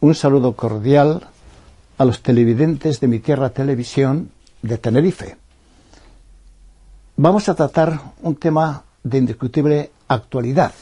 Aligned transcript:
Un 0.00 0.14
saludo 0.14 0.54
cordial 0.54 1.26
a 1.98 2.04
los 2.04 2.22
televidentes 2.22 3.00
de 3.00 3.08
mi 3.08 3.18
tierra 3.18 3.50
televisión 3.50 4.30
de 4.62 4.78
Tenerife. 4.78 5.36
Vamos 7.16 7.48
a 7.48 7.56
tratar 7.56 8.00
un 8.22 8.36
tema 8.36 8.84
de 9.02 9.18
indiscutible 9.18 9.90
actualidad 10.06 10.72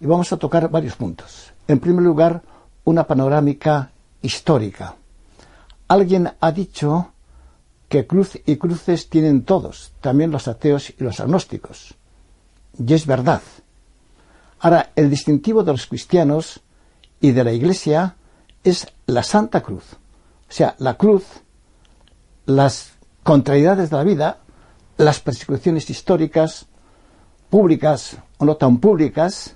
y 0.00 0.06
vamos 0.06 0.32
a 0.32 0.36
tocar 0.36 0.68
varios 0.68 0.96
puntos. 0.96 1.52
En 1.68 1.78
primer 1.78 2.02
lugar, 2.02 2.42
una 2.82 3.06
panorámica 3.06 3.92
histórica. 4.20 4.96
Alguien 5.86 6.32
ha 6.40 6.50
dicho 6.50 7.12
que 7.88 8.04
cruz 8.04 8.36
y 8.44 8.56
cruces 8.56 9.08
tienen 9.08 9.44
todos, 9.44 9.92
también 10.00 10.32
los 10.32 10.48
ateos 10.48 10.90
y 10.90 11.04
los 11.04 11.20
agnósticos. 11.20 11.94
Y 12.84 12.94
es 12.94 13.06
verdad. 13.06 13.42
Ahora, 14.58 14.90
el 14.96 15.08
distintivo 15.08 15.62
de 15.62 15.70
los 15.70 15.86
cristianos 15.86 16.58
y 17.20 17.30
de 17.30 17.44
la 17.44 17.52
Iglesia 17.52 18.16
es 18.64 18.88
la 19.06 19.22
Santa 19.22 19.62
Cruz. 19.62 19.84
O 19.92 20.52
sea, 20.52 20.74
la 20.78 20.94
cruz, 20.94 21.24
las 22.46 22.92
contrariedades 23.22 23.90
de 23.90 23.96
la 23.96 24.04
vida, 24.04 24.38
las 24.96 25.20
persecuciones 25.20 25.88
históricas, 25.90 26.66
públicas 27.50 28.16
o 28.38 28.44
no 28.44 28.56
tan 28.56 28.78
públicas, 28.78 29.54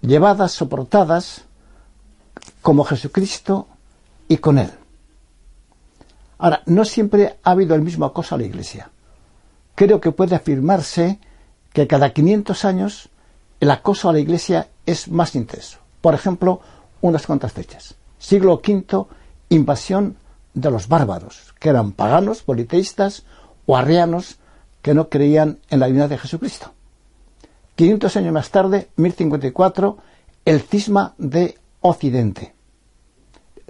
llevadas, 0.00 0.52
soportadas 0.52 1.44
como 2.62 2.84
Jesucristo 2.84 3.68
y 4.28 4.38
con 4.38 4.58
Él. 4.58 4.70
Ahora, 6.38 6.62
no 6.66 6.84
siempre 6.84 7.38
ha 7.42 7.50
habido 7.50 7.74
el 7.74 7.82
mismo 7.82 8.06
acoso 8.06 8.34
a 8.34 8.38
la 8.38 8.44
Iglesia. 8.44 8.90
Creo 9.74 10.00
que 10.00 10.12
puede 10.12 10.34
afirmarse 10.34 11.18
que 11.72 11.86
cada 11.86 12.12
500 12.12 12.64
años 12.64 13.08
el 13.60 13.70
acoso 13.70 14.08
a 14.08 14.12
la 14.12 14.18
Iglesia 14.18 14.68
es 14.84 15.08
más 15.08 15.34
intenso. 15.34 15.78
Por 16.00 16.14
ejemplo, 16.14 16.60
unas 17.00 17.26
cuantas 17.26 17.52
fechas. 17.52 17.94
Siglo 18.26 18.54
V, 18.54 19.06
invasión 19.50 20.16
de 20.52 20.68
los 20.72 20.88
bárbaros, 20.88 21.54
que 21.60 21.68
eran 21.68 21.92
paganos, 21.92 22.42
politeístas 22.42 23.22
o 23.66 23.76
arrianos 23.76 24.38
que 24.82 24.94
no 24.94 25.08
creían 25.08 25.60
en 25.70 25.78
la 25.78 25.86
divinidad 25.86 26.08
de 26.08 26.18
Jesucristo. 26.18 26.72
500 27.76 28.16
años 28.16 28.32
más 28.32 28.50
tarde, 28.50 28.88
1054, 28.96 29.98
el 30.44 30.60
cisma 30.60 31.14
de 31.18 31.56
Occidente. 31.82 32.52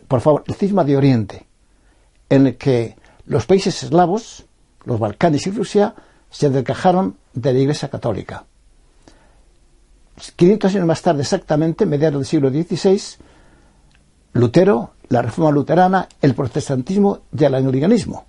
Por 0.08 0.22
favor, 0.22 0.42
el 0.46 0.54
cisma 0.54 0.84
de 0.84 0.96
Oriente, 0.96 1.46
en 2.30 2.46
el 2.46 2.56
que 2.56 2.96
los 3.26 3.44
países 3.44 3.82
eslavos, 3.82 4.46
los 4.86 4.98
Balcanes 4.98 5.46
y 5.46 5.50
Rusia, 5.50 5.94
se 6.30 6.48
desgajaron 6.48 7.18
de 7.34 7.52
la 7.52 7.58
Iglesia 7.58 7.90
Católica. 7.90 8.46
500 10.34 10.76
años 10.76 10.86
más 10.86 11.02
tarde, 11.02 11.20
exactamente, 11.20 11.84
mediados 11.84 12.20
del 12.20 12.26
siglo 12.26 12.48
XVI, 12.48 13.18
Lutero, 14.36 14.92
la 15.08 15.22
reforma 15.22 15.50
luterana, 15.50 16.08
el 16.20 16.34
protestantismo 16.34 17.20
y 17.36 17.44
el 17.44 17.54
anglicanismo. 17.54 18.24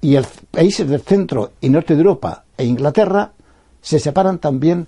Y 0.00 0.16
el 0.16 0.26
países 0.50 0.88
del 0.88 1.00
centro 1.00 1.52
y 1.60 1.68
norte 1.68 1.94
de 1.94 2.00
Europa 2.00 2.44
e 2.56 2.64
Inglaterra 2.64 3.32
se 3.80 3.98
separan 3.98 4.38
también 4.38 4.86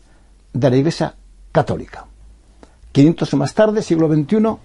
de 0.52 0.70
la 0.70 0.76
Iglesia 0.76 1.14
católica. 1.52 2.06
500 2.92 3.34
más 3.34 3.54
tarde, 3.54 3.82
siglo 3.82 4.08
XXI, 4.08 4.56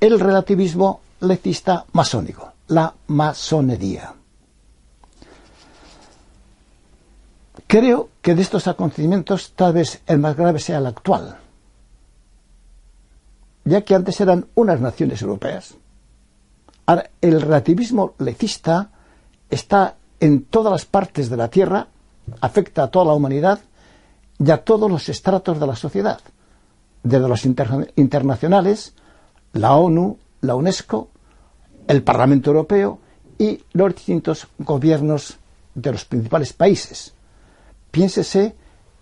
el 0.00 0.20
relativismo 0.20 1.00
lecista 1.20 1.84
masónico, 1.92 2.52
la 2.68 2.92
masonería. 3.08 4.14
Creo 7.66 8.08
que 8.20 8.34
de 8.34 8.42
estos 8.42 8.66
acontecimientos 8.66 9.52
tal 9.54 9.74
vez 9.74 10.02
el 10.06 10.18
más 10.18 10.36
grave 10.36 10.58
sea 10.58 10.78
el 10.78 10.86
actual, 10.86 11.38
ya 13.64 13.82
que 13.82 13.94
antes 13.94 14.20
eran 14.20 14.46
unas 14.54 14.80
naciones 14.80 15.22
europeas. 15.22 15.74
Ahora, 16.86 17.10
el 17.20 17.40
relativismo 17.40 18.14
lecista 18.18 18.90
está 19.50 19.96
en 20.20 20.44
todas 20.44 20.72
las 20.72 20.84
partes 20.84 21.30
de 21.30 21.36
la 21.36 21.48
Tierra, 21.48 21.86
afecta 22.40 22.84
a 22.84 22.90
toda 22.90 23.06
la 23.06 23.12
humanidad 23.14 23.60
y 24.38 24.50
a 24.50 24.64
todos 24.64 24.90
los 24.90 25.08
estratos 25.08 25.60
de 25.60 25.66
la 25.66 25.76
sociedad, 25.76 26.20
desde 27.02 27.28
los 27.28 27.44
internacionales, 27.44 28.94
la 29.52 29.74
ONU, 29.76 30.18
la 30.40 30.54
UNESCO, 30.56 31.08
el 31.86 32.02
Parlamento 32.02 32.50
Europeo 32.50 32.98
y 33.38 33.60
los 33.72 33.94
distintos 33.94 34.48
gobiernos 34.58 35.36
de 35.74 35.92
los 35.92 36.04
principales 36.04 36.52
países. 36.52 37.12
Piénsese 37.90 38.54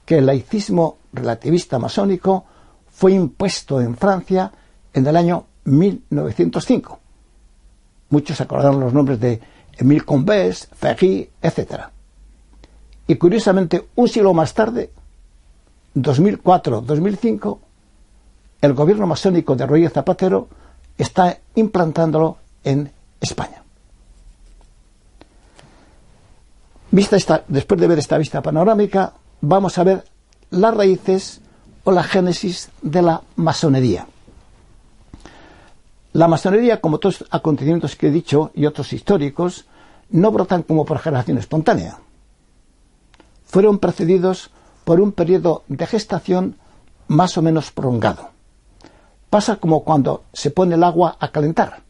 que 0.04 0.19
el 0.19 0.27
laicismo 0.27 0.98
relativista 1.12 1.78
masónico 1.78 2.44
fue 3.00 3.12
impuesto 3.12 3.80
en 3.80 3.96
Francia 3.96 4.52
en 4.92 5.06
el 5.06 5.16
año 5.16 5.46
1905. 5.64 6.98
Muchos 8.10 8.38
acordaron 8.42 8.78
los 8.78 8.92
nombres 8.92 9.18
de 9.18 9.41
Emile 9.78 10.02
Combes, 10.02 10.68
Ferry, 10.74 11.30
etc. 11.41 11.84
Y 13.06 13.14
curiosamente, 13.14 13.88
un 13.94 14.06
siglo 14.06 14.34
más 14.34 14.52
tarde, 14.52 14.91
2004-2005, 15.94 17.58
el 18.60 18.74
gobierno 18.74 19.06
masónico 19.06 19.56
de 19.56 19.64
Rodríguez 19.64 19.94
Zapatero 19.94 20.48
está 20.98 21.38
implantándolo 21.54 22.36
en 22.64 22.92
España. 23.18 23.64
Vista 26.91 27.16
esta, 27.16 27.44
después 27.48 27.80
de 27.80 27.86
ver 27.86 27.98
esta 27.98 28.18
vista 28.18 28.42
panorámica, 28.42 29.14
vamos 29.41 29.78
a 29.78 29.84
ver 29.84 30.04
las 30.50 30.74
raíces 30.74 31.41
o 31.84 31.92
la 31.92 32.03
génesis 32.03 32.71
de 32.82 33.03
la 33.03 33.22
masonería. 33.36 34.06
La 36.12 36.28
masonería, 36.28 36.80
como 36.80 36.97
otros 36.97 37.24
acontecimientos 37.30 37.97
que 37.97 38.09
he 38.09 38.10
dicho 38.10 38.50
y 38.54 38.66
otros 38.66 38.92
históricos, 38.92 39.66
no 40.10 40.32
brotan 40.32 40.62
como 40.62 40.84
por 40.84 40.98
generación 40.98 41.38
espontánea. 41.38 41.98
Fueron 43.44 43.78
precedidos 43.78 44.50
por 44.84 45.00
un 45.00 45.12
periodo 45.12 45.62
de 45.68 45.86
gestación 45.86 46.56
más 47.06 47.38
o 47.38 47.42
menos 47.42 47.71
prolongado. 47.71 48.30
Pasa 49.30 49.56
como 49.56 49.84
cuando 49.84 50.24
se 50.32 50.50
pone 50.50 50.74
el 50.74 50.82
agua 50.82 51.16
a 51.21 51.30
calentar. 51.30 51.82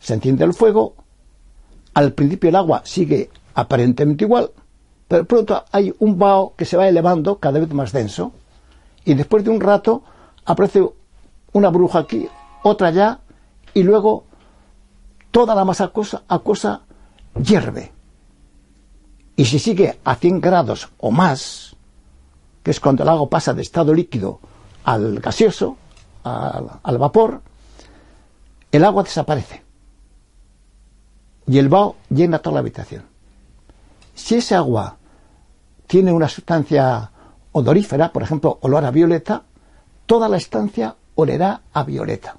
Se 0.00 0.14
enciende 0.14 0.44
el 0.44 0.54
fuego, 0.54 0.94
al 1.94 2.12
principio 2.12 2.50
el 2.50 2.56
agua 2.56 2.82
sigue 2.84 3.30
aparentemente 3.54 4.24
igual, 4.24 4.50
pero 5.06 5.24
pronto 5.24 5.64
hay 5.70 5.94
un 6.00 6.18
vaho 6.18 6.54
que 6.56 6.64
se 6.64 6.76
va 6.76 6.88
elevando 6.88 7.38
cada 7.38 7.60
vez 7.60 7.72
más 7.72 7.92
denso 7.92 8.32
y 9.04 9.14
después 9.14 9.44
de 9.44 9.50
un 9.50 9.60
rato 9.60 10.02
aparece 10.44 10.86
una 11.52 11.68
bruja 11.68 12.00
aquí, 12.00 12.28
otra 12.62 12.88
allá 12.88 13.20
y 13.72 13.82
luego 13.82 14.24
toda 15.30 15.54
la 15.54 15.64
masa 15.64 15.90
acuosa, 16.28 16.82
hierve. 17.40 17.92
Y 19.36 19.44
si 19.44 19.58
sigue 19.58 19.98
a 20.04 20.14
100 20.14 20.40
grados 20.40 20.90
o 20.98 21.10
más, 21.10 21.76
que 22.62 22.70
es 22.70 22.80
cuando 22.80 23.02
el 23.02 23.08
agua 23.08 23.28
pasa 23.28 23.52
de 23.52 23.62
estado 23.62 23.92
líquido 23.92 24.38
al 24.84 25.18
gaseoso, 25.18 25.76
al, 26.22 26.98
vapor, 26.98 27.42
el 28.70 28.84
agua 28.84 29.02
desaparece. 29.02 29.62
Y 31.46 31.58
el 31.58 31.68
vaho 31.68 31.96
llena 32.08 32.38
toda 32.38 32.54
la 32.54 32.60
habitación. 32.60 33.04
Si 34.14 34.36
ese 34.36 34.54
agua 34.54 34.96
tiene 35.86 36.12
una 36.12 36.28
sustancia 36.28 37.10
odorífera, 37.54 38.12
por 38.12 38.22
ejemplo, 38.22 38.58
olor 38.62 38.84
a 38.84 38.90
violeta, 38.90 39.44
toda 40.06 40.28
la 40.28 40.36
estancia 40.36 40.96
olerá 41.14 41.62
a 41.72 41.84
violeta. 41.84 42.36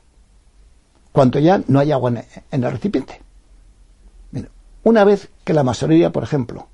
Cuanto 1.12 1.40
ya 1.40 1.62
no 1.68 1.80
hay 1.80 1.94
agua 1.94 2.12
en 2.52 2.64
el 2.64 2.72
recipiente. 2.72 3.22
una 4.84 5.04
vez 5.04 5.30
que 5.44 5.54
la 5.54 5.64
masonería, 5.64 6.12
por 6.12 6.22
ejemplo, 6.22 6.68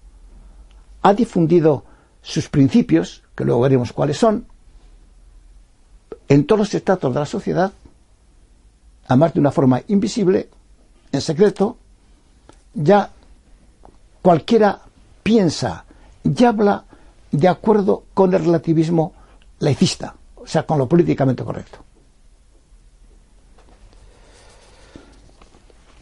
ha 1.01 1.13
difundido 1.13 1.85
sus 2.21 2.49
principios, 2.49 3.23
que 3.35 3.45
luego 3.45 3.61
veremos 3.61 3.93
cuáles 3.93 4.17
son, 4.17 4.47
en 6.27 6.45
todos 6.45 6.59
los 6.59 6.73
estratos 6.73 7.13
de 7.13 7.19
la 7.19 7.25
sociedad, 7.25 7.71
además 9.07 9.33
de 9.33 9.39
una 9.39 9.51
forma 9.51 9.81
invisible, 9.87 10.49
en 11.11 11.21
secreto, 11.21 11.77
ya 12.73 13.11
cualquiera 14.21 14.81
piensa 15.23 15.85
y 16.23 16.43
habla 16.43 16.83
de 17.31 17.47
acuerdo 17.47 18.03
con 18.13 18.33
el 18.33 18.43
relativismo 18.43 19.13
laicista, 19.59 20.15
o 20.35 20.47
sea, 20.47 20.63
con 20.63 20.77
lo 20.77 20.87
políticamente 20.87 21.43
correcto. 21.43 21.79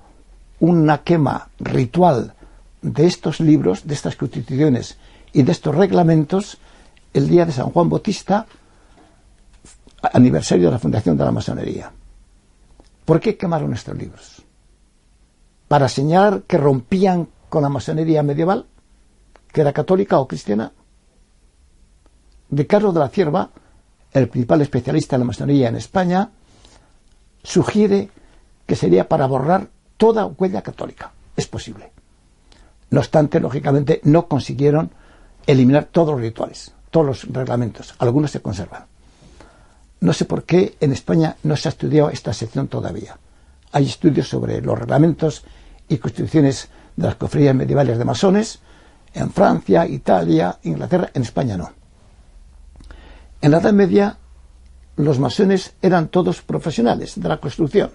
una 0.60 1.04
quema 1.04 1.50
ritual 1.60 2.34
de 2.82 3.08
estos 3.08 3.40
libros, 3.40 3.88
de 3.88 3.94
estas 3.94 4.16
constituciones 4.16 4.98
y 5.34 5.44
de 5.44 5.52
estos 5.52 5.76
reglamentos 5.76 6.58
el 7.14 7.28
día 7.28 7.46
de 7.46 7.52
San 7.52 7.70
Juan 7.72 7.90
Bautista, 7.90 8.46
aniversario 10.14 10.68
de 10.68 10.72
la 10.72 10.80
fundación 10.80 11.18
de 11.18 11.26
la 11.26 11.32
masonería. 11.32 11.92
¿Por 13.06 13.20
qué 13.20 13.36
quemaron 13.36 13.74
estos 13.74 13.98
libros? 13.98 14.44
¿Para 15.68 15.90
señalar 15.90 16.44
que 16.44 16.58
rompían 16.58 17.28
con 17.50 17.64
la 17.64 17.70
masonería 17.70 18.24
medieval, 18.24 18.66
que 19.52 19.62
era 19.62 19.74
católica 19.74 20.20
o 20.20 20.28
cristiana? 20.28 20.72
De 22.50 22.68
Carlos 22.68 22.94
de 22.94 23.00
la 23.00 23.10
Cierva, 23.10 23.50
el 24.12 24.30
principal 24.30 24.62
especialista 24.62 25.16
en 25.16 25.22
la 25.22 25.28
masonería 25.28 25.70
en 25.70 25.76
España, 25.76 26.30
sugiere 27.44 28.10
que 28.66 28.76
sería 28.76 29.08
para 29.08 29.28
borrar 29.28 29.70
toda 30.00 30.26
huella 30.26 30.62
católica. 30.62 31.12
Es 31.36 31.46
posible. 31.46 31.92
No 32.90 33.02
obstante, 33.02 33.40
lógicamente, 33.42 34.00
no 34.06 34.28
consiguieron 34.28 34.92
eliminar 35.46 35.90
todos 35.92 36.14
los 36.14 36.22
rituales, 36.22 36.72
todos 36.90 37.06
los 37.06 37.24
reglamentos. 37.26 37.94
Algunos 38.00 38.32
se 38.32 38.42
conservan. 38.42 38.86
No 40.00 40.14
sé 40.14 40.24
por 40.24 40.44
qué 40.44 40.78
en 40.80 40.94
España 40.94 41.36
no 41.44 41.58
se 41.58 41.68
ha 41.68 41.72
estudiado 41.72 42.10
esta 42.10 42.32
sección 42.32 42.70
todavía. 42.70 43.20
Hay 43.74 43.88
estudios 43.88 44.30
sobre 44.30 44.62
los 44.62 44.80
reglamentos 44.80 45.44
y 45.90 45.98
constituciones 45.98 46.70
de 46.96 47.06
las 47.06 47.16
cofradías 47.16 47.54
medievales 47.54 47.98
de 47.98 48.06
masones 48.06 48.60
en 49.14 49.32
Francia, 49.32 49.86
Italia, 49.86 50.58
Inglaterra, 50.64 51.10
en 51.14 51.24
España 51.24 51.58
no. 51.58 51.72
En 53.42 53.52
la 53.52 53.58
Edad 53.60 53.74
Media 53.74 54.18
los 54.96 55.20
masones 55.20 55.74
eran 55.82 56.08
todos 56.08 56.42
profesionales 56.42 57.20
de 57.20 57.28
la 57.28 57.40
construcción. 57.40 57.92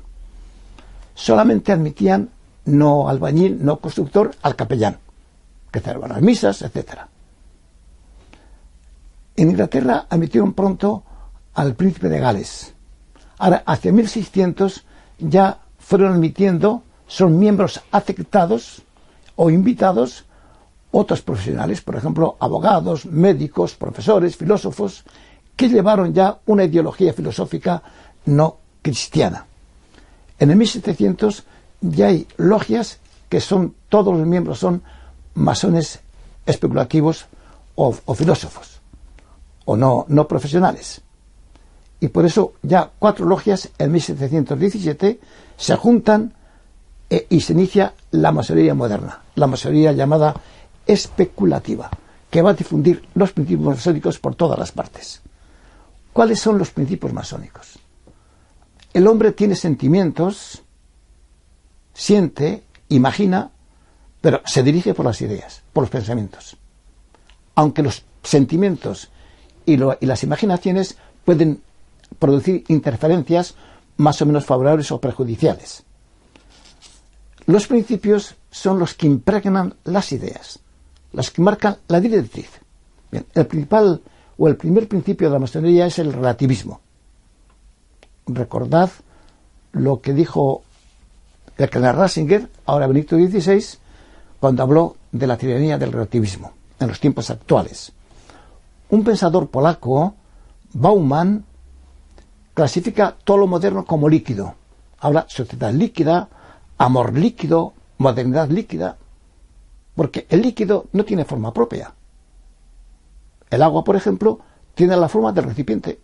Solamente 1.15 1.73
admitían 1.73 2.31
no 2.65 3.09
albañil, 3.09 3.65
no 3.65 3.79
constructor, 3.79 4.35
al 4.43 4.57
capellán, 4.57 4.99
que 5.71 5.81
celebraba 5.81 6.15
las 6.15 6.23
misas, 6.23 6.63
etc. 6.63 7.03
En 9.37 9.51
Inglaterra 9.51 10.07
admitieron 10.09 10.53
pronto 10.55 11.03
al 11.55 11.75
príncipe 11.75 12.09
de 12.09 12.19
Gales. 12.19 12.75
Ahora, 13.39 13.63
hacia 13.67 13.93
1600 13.93 14.85
ya 15.19 15.59
fueron 15.79 16.15
admitiendo, 16.15 16.83
son 17.07 17.39
miembros 17.39 17.81
aceptados 17.91 18.83
o 19.37 19.51
invitados 19.51 20.25
otros 20.91 21.23
profesionales, 21.23 21.81
por 21.81 21.97
ejemplo, 21.97 22.37
abogados, 22.39 23.05
médicos, 23.07 23.75
profesores, 23.75 24.37
filósofos, 24.37 25.05
que 25.57 25.69
llevaron 25.69 26.15
ya 26.15 26.39
una 26.47 26.65
ideología 26.65 27.13
filosófica 27.13 27.83
no 28.27 28.59
cristiana. 28.81 29.47
En 30.45 30.51
el 30.51 30.57
1700 30.59 31.45
ya 31.81 32.09
hay 32.09 32.27
logias 32.37 32.99
que 33.31 33.41
son, 33.41 33.75
todos 33.89 34.15
los 34.15 34.27
miembros 34.27 34.59
son 34.59 34.83
masones 35.33 36.01
especulativos 36.45 37.25
o, 37.77 37.95
filósofos, 38.15 38.83
o 39.65 39.75
no, 39.75 40.05
no 40.07 40.29
profesionales 40.29 41.01
y 41.99 42.09
por 42.09 42.27
eso 42.27 42.53
ya 42.61 42.91
cuatro 42.99 43.25
logias 43.25 43.71
en 43.79 43.93
1717 43.93 45.19
se 45.57 45.77
juntan 45.77 46.35
eh, 47.09 47.27
y 47.31 47.41
se 47.41 47.55
inicia 47.55 47.95
la 48.11 48.31
masonería 48.31 48.75
moderna, 48.75 49.23
la 49.37 49.47
masonería 49.47 49.93
llamada 49.93 50.35
especulativa, 50.87 51.89
que 52.29 52.43
va 52.43 52.51
a 52.51 52.55
difundir 52.55 53.03
los 53.15 53.33
principios 53.33 53.77
masónicos 53.77 54.19
por 54.19 54.35
todas 54.35 54.59
las 54.59 54.73
partes. 54.73 55.23
¿Cuáles 56.13 56.39
son 56.39 56.59
los 56.59 56.71
principios 56.71 57.15
masónicos? 57.15 57.79
El 58.95 59.09
hombre 59.09 59.33
tiene 59.33 59.57
sentimientos, 59.57 60.63
siente, 61.93 62.63
imagina, 62.89 63.51
pero 64.21 64.41
se 64.47 64.63
dirige 64.63 64.95
por 64.95 65.05
las 65.05 65.21
ideas, 65.21 65.63
por 65.73 65.83
los 65.83 65.91
pensamientos. 65.91 66.57
Aunque 67.57 67.83
los 67.83 68.05
sentimientos 68.23 69.11
y, 69.67 69.77
las 69.77 70.23
imaginaciones 70.23 70.97
pueden 71.25 71.61
producir 72.21 72.65
interferencias 72.69 73.57
más 73.97 74.23
o 74.23 74.27
menos 74.27 74.47
favorables 74.47 74.93
o 74.93 75.01
perjudiciales. 75.01 75.83
Los 77.47 77.67
principios 77.67 78.37
son 78.53 78.79
los 78.79 78.95
que 78.95 79.09
impregnan 79.09 79.75
las 79.83 80.13
ideas, 80.13 80.61
las 81.13 81.33
que 81.33 81.43
marcan 81.43 81.79
la 81.89 82.01
directriz. 82.01 82.49
el 83.11 83.47
principal 83.47 84.01
o 84.39 84.47
el 84.49 84.57
primer 84.57 84.87
principio 84.87 85.29
de 85.29 85.33
la 85.33 85.41
masonería 85.41 85.87
es 85.87 85.99
el 85.99 86.13
relativismo. 86.13 86.81
Recordad 88.27 88.91
lo 89.73 90.01
que 90.01 90.13
dijo 90.13 90.63
el 91.57 91.71
canal 91.71 91.97
Ratzinger, 91.97 92.51
ahora 92.67 92.87
Benito 92.87 93.17
XVI, 93.17 93.79
cuando 94.41 94.63
habló 94.63 94.97
de 95.13 95.27
la 95.27 95.37
tiranía 95.37 95.79
del 95.79 95.93
relativismo 95.93 96.53
en 96.81 96.89
los 96.89 97.01
tiempos 97.01 97.31
actuales. 97.31 97.93
Un 98.91 99.05
pensador 99.05 99.49
polaco, 99.49 100.15
Bauman, 100.73 101.45
clasifica 102.53 103.17
todo 103.25 103.39
lo 103.39 103.47
moderno 103.47 103.85
como 103.85 104.09
líquido. 104.09 104.55
Habla 104.99 105.27
sociedad 105.29 105.73
líquida, 105.73 106.29
amor 106.79 107.17
líquido, 107.17 107.75
modernidad 107.99 108.49
líquida, 108.49 108.97
porque 109.95 110.27
el 110.29 110.43
líquido 110.43 110.87
no 110.93 111.05
tiene 111.05 111.25
forma 111.25 111.53
propia. 111.53 111.95
El 113.51 113.63
agua, 113.63 113.85
por 113.85 113.97
ejemplo, 113.97 114.41
tiene 114.75 114.97
la 114.97 115.09
forma 115.09 115.33
del 115.33 115.45
recipiente, 115.45 116.01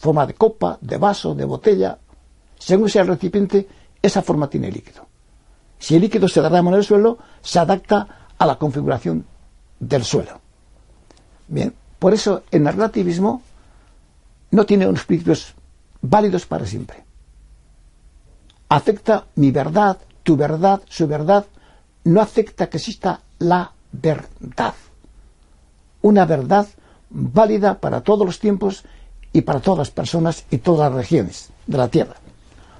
forma 0.00 0.26
de 0.26 0.32
copa, 0.32 0.78
de 0.80 0.96
vaso, 0.96 1.34
de 1.34 1.44
botella. 1.44 1.98
Según 2.58 2.88
sea 2.88 3.02
el 3.02 3.08
recipiente, 3.08 3.68
esa 4.00 4.22
forma 4.22 4.48
tiene 4.48 4.72
líquido. 4.72 5.06
Si 5.78 5.94
el 5.94 6.00
líquido 6.00 6.26
se 6.26 6.40
derrama 6.40 6.70
en 6.70 6.76
el 6.76 6.84
suelo, 6.84 7.18
se 7.42 7.58
adapta 7.58 8.30
a 8.38 8.46
la 8.46 8.56
configuración 8.56 9.26
del 9.78 10.02
suelo. 10.02 10.40
Bien, 11.48 11.74
por 11.98 12.14
eso 12.14 12.44
el 12.50 12.64
relativismo 12.64 13.42
no 14.52 14.64
tiene 14.64 14.88
unos 14.88 15.04
principios 15.04 15.54
válidos 16.00 16.46
para 16.46 16.64
siempre. 16.64 17.04
Acepta 18.70 19.26
mi 19.34 19.50
verdad, 19.50 19.98
tu 20.22 20.34
verdad, 20.34 20.80
su 20.88 21.06
verdad, 21.06 21.44
no 22.04 22.22
acepta 22.22 22.70
que 22.70 22.78
exista 22.78 23.20
la 23.38 23.72
verdad. 23.92 24.74
Una 26.00 26.24
verdad 26.24 26.66
válida 27.10 27.80
para 27.80 28.00
todos 28.00 28.24
los 28.24 28.38
tiempos 28.38 28.84
y 29.32 29.42
para 29.42 29.60
todas 29.60 29.78
las 29.78 29.90
personas 29.90 30.44
y 30.50 30.58
todas 30.58 30.90
las 30.90 31.02
regiones 31.02 31.50
de 31.66 31.78
la 31.78 31.88
Tierra. 31.88 32.16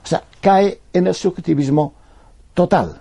O 0.03 0.07
sea, 0.07 0.25
cae 0.41 0.81
en 0.93 1.07
el 1.07 1.15
subjetivismo 1.15 1.95
total. 2.55 3.01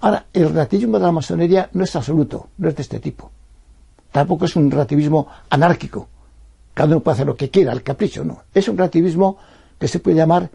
Ahora, 0.00 0.26
el 0.32 0.48
relativismo 0.48 0.98
de 0.98 1.04
la 1.04 1.12
masonería 1.12 1.68
no 1.72 1.84
es 1.84 1.94
absoluto, 1.96 2.48
no 2.58 2.68
es 2.68 2.76
de 2.76 2.82
este 2.82 3.00
tipo. 3.00 3.30
Tampoco 4.12 4.44
es 4.44 4.56
un 4.56 4.70
relativismo 4.70 5.26
anárquico. 5.50 6.08
Cada 6.74 6.88
uno 6.88 7.00
puede 7.00 7.14
hacer 7.14 7.26
lo 7.26 7.36
que 7.36 7.50
quiera, 7.50 7.72
al 7.72 7.82
capricho, 7.82 8.24
no. 8.24 8.42
Es 8.54 8.68
un 8.68 8.78
relativismo 8.78 9.36
que 9.78 9.88
se 9.88 9.98
puede 9.98 10.16
llamar 10.16 10.50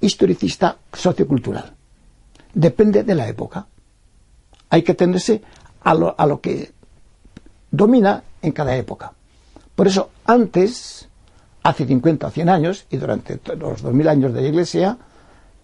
historicista 0.00 0.76
sociocultural. 0.92 1.72
Depende 2.52 3.04
de 3.04 3.14
la 3.14 3.28
época. 3.28 3.66
Hay 4.68 4.82
que 4.82 4.92
atenderse 4.92 5.42
a 5.82 5.94
lo, 5.94 6.14
a 6.18 6.26
lo 6.26 6.40
que 6.40 6.72
domina 7.70 8.22
en 8.42 8.52
cada 8.52 8.76
época. 8.76 9.12
Por 9.74 9.86
eso, 9.86 10.10
antes, 10.24 11.08
hace 11.62 11.86
50 11.86 12.26
o 12.26 12.30
100 12.30 12.48
años, 12.48 12.86
y 12.90 12.96
durante 12.96 13.40
los 13.56 13.82
2000 13.82 14.08
años 14.08 14.32
de 14.32 14.42
la 14.42 14.48
Iglesia, 14.48 14.98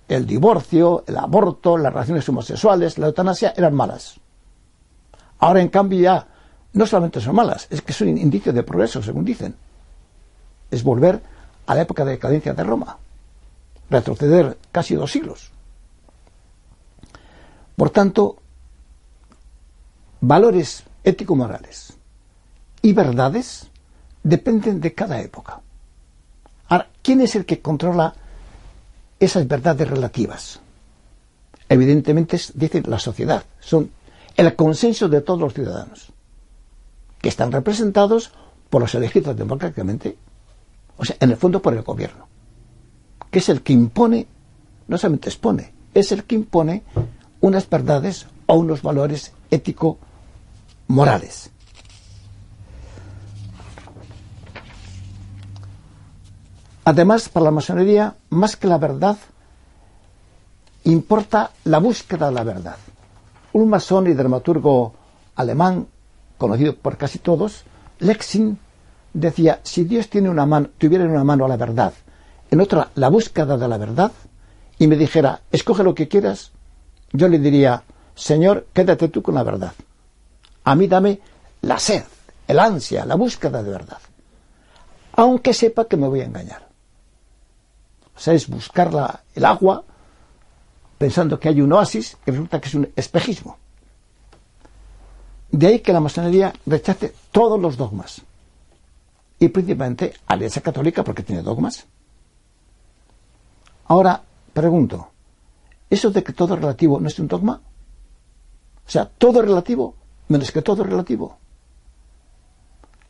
el 0.08 0.26
divorcio, 0.26 1.04
el 1.06 1.16
aborto, 1.16 1.76
las 1.76 1.92
relaciones 1.92 2.28
homosexuales, 2.28 2.98
la 2.98 3.06
eutanasia 3.06 3.54
eran 3.56 3.74
malas. 3.74 4.20
Ahora, 5.38 5.60
en 5.60 5.68
cambio, 5.68 6.00
ya 6.00 6.26
no 6.72 6.86
solamente 6.86 7.20
son 7.20 7.34
malas, 7.34 7.66
es 7.70 7.82
que 7.82 7.92
son 7.92 8.08
indicios 8.08 8.54
de 8.54 8.62
progreso, 8.62 9.02
según 9.02 9.24
dicen. 9.24 9.54
Es 10.70 10.82
volver 10.82 11.22
a 11.66 11.74
la 11.74 11.82
época 11.82 12.04
de 12.04 12.12
decadencia 12.12 12.54
de 12.54 12.64
Roma, 12.64 12.98
retroceder 13.90 14.58
casi 14.72 14.94
dos 14.94 15.10
siglos. 15.10 15.50
Por 17.76 17.90
tanto, 17.90 18.36
valores 20.20 20.84
ético-morales 21.04 21.92
y 22.82 22.92
verdades 22.92 23.68
dependen 24.22 24.80
de 24.80 24.94
cada 24.94 25.20
época. 25.20 25.60
Ahora, 26.68 26.88
¿quién 27.02 27.20
es 27.20 27.36
el 27.36 27.44
que 27.44 27.60
controla 27.60 28.14
esas 29.20 29.46
verdades 29.46 29.88
relativas? 29.88 30.60
Evidentemente, 31.68 32.40
dice 32.54 32.82
la 32.86 32.98
sociedad, 32.98 33.44
son 33.60 33.90
el 34.36 34.54
consenso 34.54 35.08
de 35.08 35.20
todos 35.20 35.40
los 35.40 35.54
ciudadanos, 35.54 36.12
que 37.20 37.28
están 37.28 37.52
representados 37.52 38.32
por 38.70 38.82
los 38.82 38.94
elegidos 38.94 39.36
democráticamente, 39.36 40.16
o 40.96 41.04
sea, 41.04 41.16
en 41.20 41.30
el 41.30 41.36
fondo 41.36 41.62
por 41.62 41.74
el 41.74 41.82
gobierno, 41.82 42.26
que 43.30 43.38
es 43.38 43.48
el 43.48 43.62
que 43.62 43.72
impone, 43.72 44.26
no 44.88 44.98
solamente 44.98 45.28
expone, 45.28 45.72
es 45.94 46.12
el 46.12 46.24
que 46.24 46.34
impone 46.34 46.82
unas 47.40 47.68
verdades 47.68 48.26
o 48.46 48.56
unos 48.56 48.82
valores 48.82 49.32
ético-morales. 49.50 51.50
Además, 56.86 57.28
para 57.28 57.46
la 57.46 57.50
masonería, 57.50 58.14
más 58.30 58.54
que 58.54 58.68
la 58.68 58.78
verdad, 58.78 59.16
importa 60.84 61.50
la 61.64 61.78
búsqueda 61.78 62.28
de 62.28 62.32
la 62.32 62.44
verdad. 62.44 62.76
Un 63.54 63.70
masón 63.70 64.06
y 64.06 64.12
dramaturgo 64.12 64.94
alemán, 65.34 65.88
conocido 66.38 66.76
por 66.76 66.96
casi 66.96 67.18
todos, 67.18 67.64
Lexing, 67.98 68.56
decía, 69.12 69.58
si 69.64 69.82
Dios 69.82 70.08
tiene 70.08 70.30
una 70.30 70.46
mano, 70.46 70.68
tuviera 70.78 71.02
en 71.02 71.10
una 71.10 71.24
mano 71.24 71.48
la 71.48 71.56
verdad, 71.56 71.92
en 72.52 72.60
otra 72.60 72.90
la 72.94 73.08
búsqueda 73.08 73.56
de 73.56 73.66
la 73.66 73.78
verdad, 73.78 74.12
y 74.78 74.86
me 74.86 74.94
dijera, 74.94 75.40
escoge 75.50 75.82
lo 75.82 75.92
que 75.92 76.06
quieras, 76.06 76.52
yo 77.12 77.26
le 77.26 77.40
diría, 77.40 77.82
Señor, 78.14 78.68
quédate 78.72 79.08
tú 79.08 79.22
con 79.22 79.34
la 79.34 79.42
verdad. 79.42 79.72
A 80.62 80.76
mí 80.76 80.86
dame 80.86 81.20
la 81.62 81.80
sed, 81.80 82.04
el 82.46 82.60
ansia, 82.60 83.04
la 83.04 83.16
búsqueda 83.16 83.60
de 83.60 83.70
verdad. 83.72 83.98
Aunque 85.14 85.52
sepa 85.52 85.86
que 85.86 85.96
me 85.96 86.06
voy 86.06 86.20
a 86.20 86.26
engañar. 86.26 86.65
O 88.16 88.18
sea, 88.18 88.32
es 88.32 88.48
buscar 88.48 88.90
el 89.34 89.44
agua 89.44 89.84
pensando 90.96 91.38
que 91.38 91.48
hay 91.48 91.60
un 91.60 91.72
oasis 91.72 92.16
y 92.26 92.30
resulta 92.30 92.60
que 92.60 92.68
es 92.68 92.74
un 92.74 92.90
espejismo. 92.96 93.58
De 95.50 95.66
ahí 95.66 95.80
que 95.80 95.92
la 95.92 96.00
masonería 96.00 96.52
rechace 96.64 97.14
todos 97.30 97.60
los 97.60 97.76
dogmas. 97.76 98.22
Y 99.38 99.48
principalmente 99.48 100.14
a 100.26 100.34
la 100.34 100.36
Iglesia 100.36 100.62
Católica 100.62 101.04
porque 101.04 101.22
tiene 101.22 101.42
dogmas. 101.42 101.86
Ahora, 103.84 104.22
pregunto, 104.52 105.10
¿eso 105.90 106.10
de 106.10 106.24
que 106.24 106.32
todo 106.32 106.54
es 106.54 106.60
relativo 106.60 106.98
no 106.98 107.08
es 107.08 107.18
un 107.18 107.28
dogma? 107.28 107.60
O 108.86 108.90
sea, 108.90 109.04
todo 109.04 109.40
es 109.40 109.46
relativo, 109.46 109.94
menos 110.28 110.50
que 110.50 110.62
todo 110.62 110.82
es 110.82 110.88
relativo. 110.88 111.36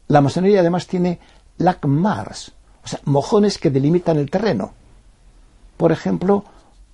La 0.09 0.21
masonería 0.21 0.61
además 0.61 0.87
tiene 0.87 1.21
lacmars, 1.59 2.53
o 2.85 2.89
sea, 2.89 3.01
mojones 3.05 3.59
que 3.59 3.71
delimitan 3.71 4.17
el 4.19 4.31
terreno 4.31 4.75
por 5.77 5.93
ejemplo, 5.93 6.45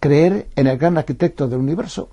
creer 0.00 0.48
en 0.56 0.66
el 0.66 0.78
gran 0.78 0.98
arquitecto 0.98 1.48
del 1.48 1.60
universo, 1.60 2.08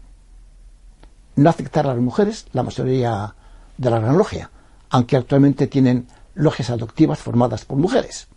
no 1.36 1.50
aceptar 1.50 1.86
a 1.86 1.94
las 1.94 2.02
mujeres, 2.02 2.46
la 2.54 2.64
mayoría 2.64 3.34
de 3.78 3.90
la 3.90 4.00
gran 4.00 4.18
logia, 4.18 4.52
aunque 4.90 5.18
actualmente 5.18 5.68
tienen 5.68 6.08
logias 6.36 6.70
adoptivas 6.70 7.20
formadas 7.20 7.66
por 7.66 7.78
mujeres. 7.78 8.28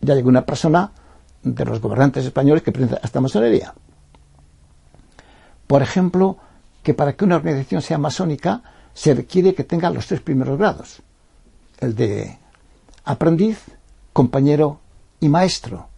Ya 0.00 0.14
llegó 0.14 0.28
una 0.28 0.46
persona 0.46 0.92
de 1.42 1.64
los 1.64 1.80
gobernantes 1.80 2.24
españoles 2.24 2.62
que 2.62 2.72
piensa 2.72 3.00
esta 3.02 3.20
masonería. 3.20 3.74
Por 5.66 5.82
ejemplo, 5.82 6.36
que 6.82 6.94
para 6.94 7.14
que 7.14 7.24
una 7.24 7.36
organización 7.36 7.82
sea 7.82 7.98
masónica 7.98 8.62
se 8.94 9.14
requiere 9.14 9.54
que 9.54 9.64
tenga 9.64 9.90
los 9.90 10.06
tres 10.06 10.20
primeros 10.20 10.58
grados, 10.58 11.02
el 11.80 11.94
de 11.94 12.38
aprendiz, 13.04 13.64
compañero 14.12 14.80
y 15.20 15.28
maestro 15.28 15.88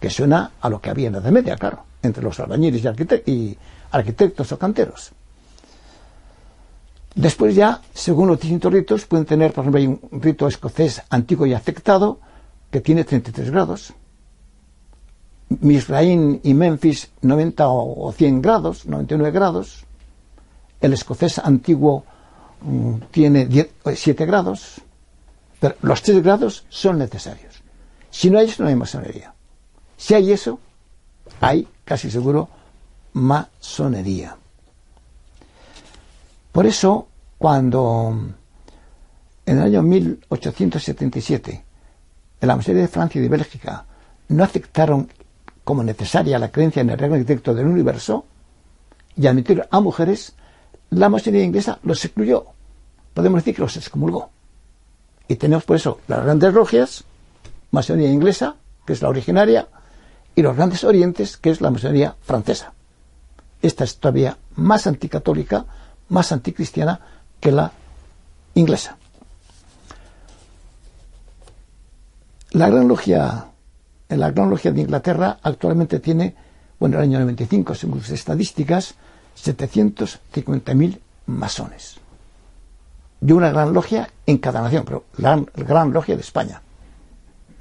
que 0.00 0.10
suena 0.10 0.52
a 0.60 0.68
lo 0.68 0.80
que 0.80 0.90
había 0.90 1.08
en 1.08 1.12
la 1.12 1.18
Edad 1.18 1.30
Media, 1.30 1.56
claro, 1.56 1.84
entre 2.02 2.22
los 2.22 2.40
albañiles 2.40 2.82
y, 3.26 3.58
arquitectos 3.92 4.52
o 4.52 4.58
canteros. 4.58 5.12
Después 7.14 7.54
ya, 7.54 7.80
según 7.92 8.28
los 8.28 8.40
distintos 8.40 8.72
ritos, 8.72 9.04
pueden 9.04 9.26
tener, 9.26 9.52
por 9.52 9.62
ejemplo, 9.62 9.80
hay 9.80 9.86
un 9.86 10.22
rito 10.22 10.48
escocés 10.48 11.02
antiguo 11.10 11.44
y 11.44 11.54
aceptado 11.54 12.20
que 12.70 12.80
tiene 12.80 13.04
33 13.04 13.50
grados. 13.50 13.92
Misraín 15.48 16.40
y 16.44 16.54
Memphis 16.54 17.10
90 17.20 17.68
o 17.68 18.12
100 18.12 18.40
grados, 18.40 18.86
99 18.86 19.32
grados. 19.32 19.84
El 20.80 20.92
escocés 20.92 21.40
antiguo 21.40 22.04
mm, 22.62 22.94
tiene 23.10 23.68
7 23.92 24.24
grados. 24.24 24.80
Pero 25.58 25.74
los 25.82 26.00
3 26.02 26.22
grados 26.22 26.64
son 26.68 26.98
necesarios. 26.98 27.60
Si 28.10 28.30
no 28.30 28.38
hay 28.38 28.50
no 28.58 28.68
hay 28.68 28.76
masonería. 28.76 29.34
Si 30.00 30.14
hay 30.14 30.32
eso, 30.32 30.58
hay 31.42 31.68
casi 31.84 32.10
seguro 32.10 32.48
masonería. 33.12 34.34
Por 36.52 36.64
eso, 36.64 37.06
cuando 37.36 38.16
en 39.44 39.58
el 39.58 39.62
año 39.62 39.82
1877 39.82 41.64
en 42.40 42.48
la 42.48 42.56
mayoría 42.56 42.80
de 42.80 42.88
Francia 42.88 43.18
y 43.18 43.22
de 43.22 43.28
Bélgica 43.28 43.84
no 44.28 44.42
aceptaron 44.42 45.06
como 45.64 45.82
necesaria 45.82 46.38
la 46.38 46.50
creencia 46.50 46.80
en 46.80 46.88
el 46.88 46.96
gran 46.96 47.12
arquitecto 47.12 47.54
del 47.54 47.66
universo 47.66 48.24
y 49.16 49.26
admitieron 49.26 49.66
a 49.70 49.80
mujeres, 49.80 50.34
la 50.88 51.10
masonería 51.10 51.44
inglesa 51.44 51.78
los 51.82 52.02
excluyó. 52.02 52.46
Podemos 53.12 53.42
decir 53.42 53.54
que 53.54 53.62
los 53.62 53.76
excomulgó. 53.76 54.30
Y 55.28 55.36
tenemos 55.36 55.64
por 55.64 55.76
eso 55.76 56.00
las 56.08 56.24
grandes 56.24 56.54
logias, 56.54 57.04
masonería 57.70 58.10
inglesa, 58.10 58.56
que 58.86 58.94
es 58.94 59.02
la 59.02 59.10
originaria, 59.10 59.68
y 60.34 60.42
los 60.42 60.56
grandes 60.56 60.84
orientes, 60.84 61.36
que 61.36 61.50
es 61.50 61.60
la 61.60 61.70
masonería 61.70 62.16
francesa. 62.22 62.72
Esta 63.62 63.84
es 63.84 63.98
todavía 63.98 64.38
más 64.56 64.86
anticatólica, 64.86 65.66
más 66.08 66.32
anticristiana 66.32 67.00
que 67.40 67.52
la 67.52 67.72
inglesa. 68.54 68.96
La 72.52 72.68
Gran 72.68 72.88
Logia, 72.88 73.46
la 74.08 74.30
Gran 74.30 74.50
Logia 74.50 74.72
de 74.72 74.80
Inglaterra 74.80 75.38
actualmente 75.42 76.00
tiene, 76.00 76.34
bueno, 76.78 76.96
en 76.96 77.02
el 77.04 77.08
año 77.10 77.20
95, 77.20 77.74
según 77.74 78.00
sus 78.00 78.10
estadísticas, 78.10 78.94
750.000 79.36 80.98
masones. 81.26 81.96
De 83.20 83.32
una 83.34 83.50
gran 83.50 83.72
logia 83.72 84.08
en 84.26 84.38
cada 84.38 84.62
nación, 84.62 84.84
pero 84.84 85.04
la 85.18 85.44
gran 85.54 85.92
logia 85.92 86.16
de 86.16 86.22
España, 86.22 86.62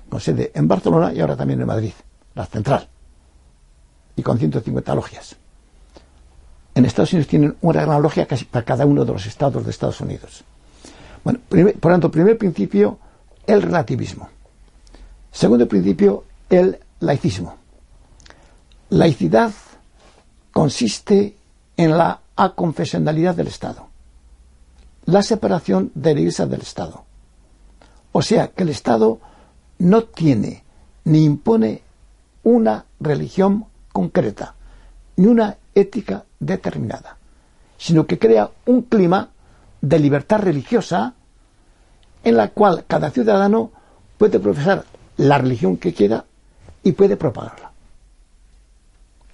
con 0.07 0.21
sede 0.21 0.51
en 0.55 0.67
Barcelona 0.67 1.13
y 1.13 1.19
ahora 1.19 1.35
también 1.35 1.59
en 1.59 1.67
Madrid, 1.67 1.91
la 2.39 2.45
central, 2.45 2.87
y 4.15 4.23
con 4.23 4.39
150 4.39 4.95
logias. 4.95 5.35
En 6.73 6.85
Estados 6.85 7.11
Unidos 7.11 7.27
tienen 7.27 7.55
una 7.61 7.81
gran 7.81 8.01
logia 8.01 8.25
casi 8.25 8.45
para 8.45 8.63
cada 8.63 8.85
uno 8.85 9.03
de 9.03 9.11
los 9.11 9.25
estados 9.25 9.65
de 9.65 9.71
Estados 9.71 9.99
Unidos. 9.99 10.43
Bueno, 11.23 11.39
por 11.79 11.91
tanto, 11.91 12.09
primer 12.09 12.37
principio, 12.37 12.97
el 13.45 13.61
relativismo. 13.61 14.29
Segundo 15.31 15.67
principio, 15.67 16.23
el 16.49 16.79
laicismo. 17.01 17.57
Laicidad 18.89 19.51
consiste 20.53 21.35
en 21.75 21.97
la 21.97 22.21
aconfesionalidad 22.37 23.35
del 23.35 23.47
Estado, 23.47 23.87
la 25.05 25.21
separación 25.23 25.91
de 25.93 26.13
la 26.13 26.19
Iglesia 26.21 26.45
del 26.45 26.61
Estado. 26.61 27.03
O 28.13 28.21
sea, 28.21 28.47
que 28.47 28.63
el 28.63 28.69
Estado 28.69 29.19
no 29.79 30.03
tiene 30.03 30.63
ni 31.03 31.25
impone 31.25 31.88
una 32.43 32.85
religión 32.99 33.65
concreta, 33.91 34.55
ni 35.17 35.27
una 35.27 35.57
ética 35.75 36.25
determinada, 36.39 37.17
sino 37.77 38.05
que 38.05 38.19
crea 38.19 38.49
un 38.65 38.83
clima 38.83 39.29
de 39.81 39.99
libertad 39.99 40.39
religiosa 40.39 41.13
en 42.23 42.37
la 42.37 42.49
cual 42.49 42.85
cada 42.87 43.11
ciudadano 43.11 43.71
puede 44.17 44.39
profesar 44.39 44.85
la 45.17 45.37
religión 45.37 45.77
que 45.77 45.93
quiera 45.93 46.25
y 46.83 46.91
puede 46.91 47.17
propagarla. 47.17 47.71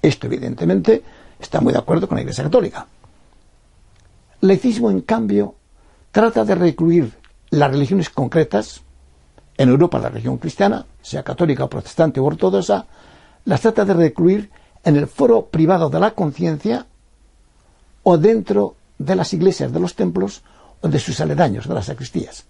Esto, 0.02 0.28
evidentemente, 0.28 1.04
está 1.40 1.62
muy 1.62 1.74
de 1.74 1.80
acuerdo 1.80 2.08
con 2.08 2.16
la 2.16 2.22
Iglesia 2.22 2.44
Católica. 2.44 2.86
Laicismo, 4.42 4.92
en 4.92 5.02
cambio, 5.02 5.56
trata 6.12 6.46
de 6.46 6.56
recluir 6.56 7.12
las 7.50 7.72
religiones 7.72 8.10
concretas, 8.10 8.82
en 9.58 9.70
Europa 9.70 10.00
la 10.00 10.10
religión 10.10 10.38
cristiana, 10.38 10.86
sea 11.02 11.24
católica, 11.24 11.68
protestante 11.68 12.20
o 12.20 12.26
ortodoxa, 12.26 12.86
las 13.46 13.62
trata 13.62 13.86
de 13.86 13.94
recluir 13.94 14.50
en 14.84 14.98
el 14.98 15.08
foro 15.08 15.46
privado 15.48 15.90
de 15.90 16.00
la 16.00 16.12
conciencia 16.12 16.86
o 18.04 18.18
dentro 18.18 18.76
de 18.98 19.16
las 19.16 19.34
iglesias, 19.34 19.72
de 19.72 19.80
los 19.80 19.96
templos 19.96 20.44
o 20.82 20.88
de 20.88 21.00
sus 21.00 21.20
aledaños, 21.20 21.68
de 21.68 21.74
las 21.74 21.86
sacristías. 21.86 22.46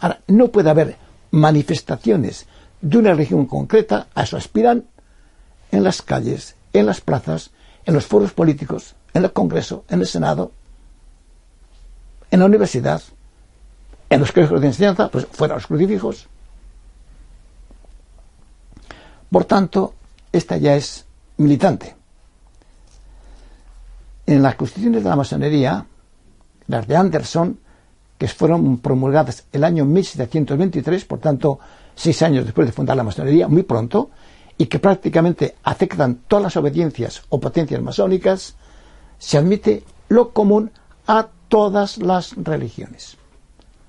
Ahora, 0.00 0.20
no 0.26 0.48
puede 0.48 0.70
haber 0.70 0.96
manifestaciones 1.30 2.46
de 2.80 2.98
una 2.98 3.12
religión 3.12 3.46
concreta, 3.46 4.08
a 4.14 4.22
eso 4.22 4.36
aspiran, 4.36 4.84
en 5.72 5.82
las 5.82 6.02
calles, 6.02 6.56
en 6.72 6.86
las 6.86 7.00
plazas, 7.00 7.50
en 7.84 7.94
los 7.94 8.06
foros 8.06 8.32
políticos, 8.32 8.94
en 9.14 9.24
el 9.24 9.32
Congreso, 9.32 9.84
en 9.88 10.00
el 10.00 10.06
Senado, 10.06 10.52
en 12.30 12.40
la 12.40 12.46
universidad, 12.46 13.02
en 14.08 14.20
los 14.20 14.32
colegios 14.32 14.60
de 14.60 14.66
enseñanza, 14.68 15.08
pues 15.08 15.26
fuera 15.26 15.54
los 15.54 15.66
crucifijos. 15.66 16.28
Por 19.30 19.44
tanto, 19.44 19.94
esta 20.32 20.56
ya 20.56 20.76
es 20.76 21.04
militante. 21.38 21.94
En 24.26 24.42
las 24.42 24.54
constituciones 24.54 25.04
de 25.04 25.10
la 25.10 25.16
masonería, 25.16 25.86
las 26.68 26.86
de 26.86 26.96
Anderson, 26.96 27.58
que 28.18 28.28
fueron 28.28 28.78
promulgadas 28.78 29.44
el 29.52 29.64
año 29.64 29.84
1723, 29.84 31.04
por 31.04 31.18
tanto, 31.18 31.58
seis 31.94 32.22
años 32.22 32.44
después 32.44 32.66
de 32.66 32.72
fundar 32.72 32.96
la 32.96 33.04
masonería, 33.04 33.48
muy 33.48 33.62
pronto, 33.62 34.10
y 34.58 34.66
que 34.66 34.78
prácticamente 34.78 35.56
aceptan 35.64 36.22
todas 36.26 36.44
las 36.44 36.56
obediencias 36.56 37.22
o 37.28 37.38
potencias 37.38 37.82
masónicas, 37.82 38.56
se 39.18 39.38
admite 39.38 39.84
lo 40.08 40.30
común 40.30 40.70
a 41.06 41.28
todas 41.48 41.98
las 41.98 42.34
religiones, 42.36 43.16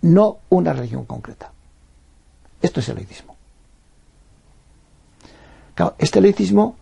no 0.01 0.39
una 0.49 0.73
religión 0.73 1.05
concreta. 1.05 1.51
Esto 2.61 2.79
es 2.79 2.89
el 2.89 2.95
laicismo. 2.95 3.35
este 5.97 6.21
laicismo 6.21 6.75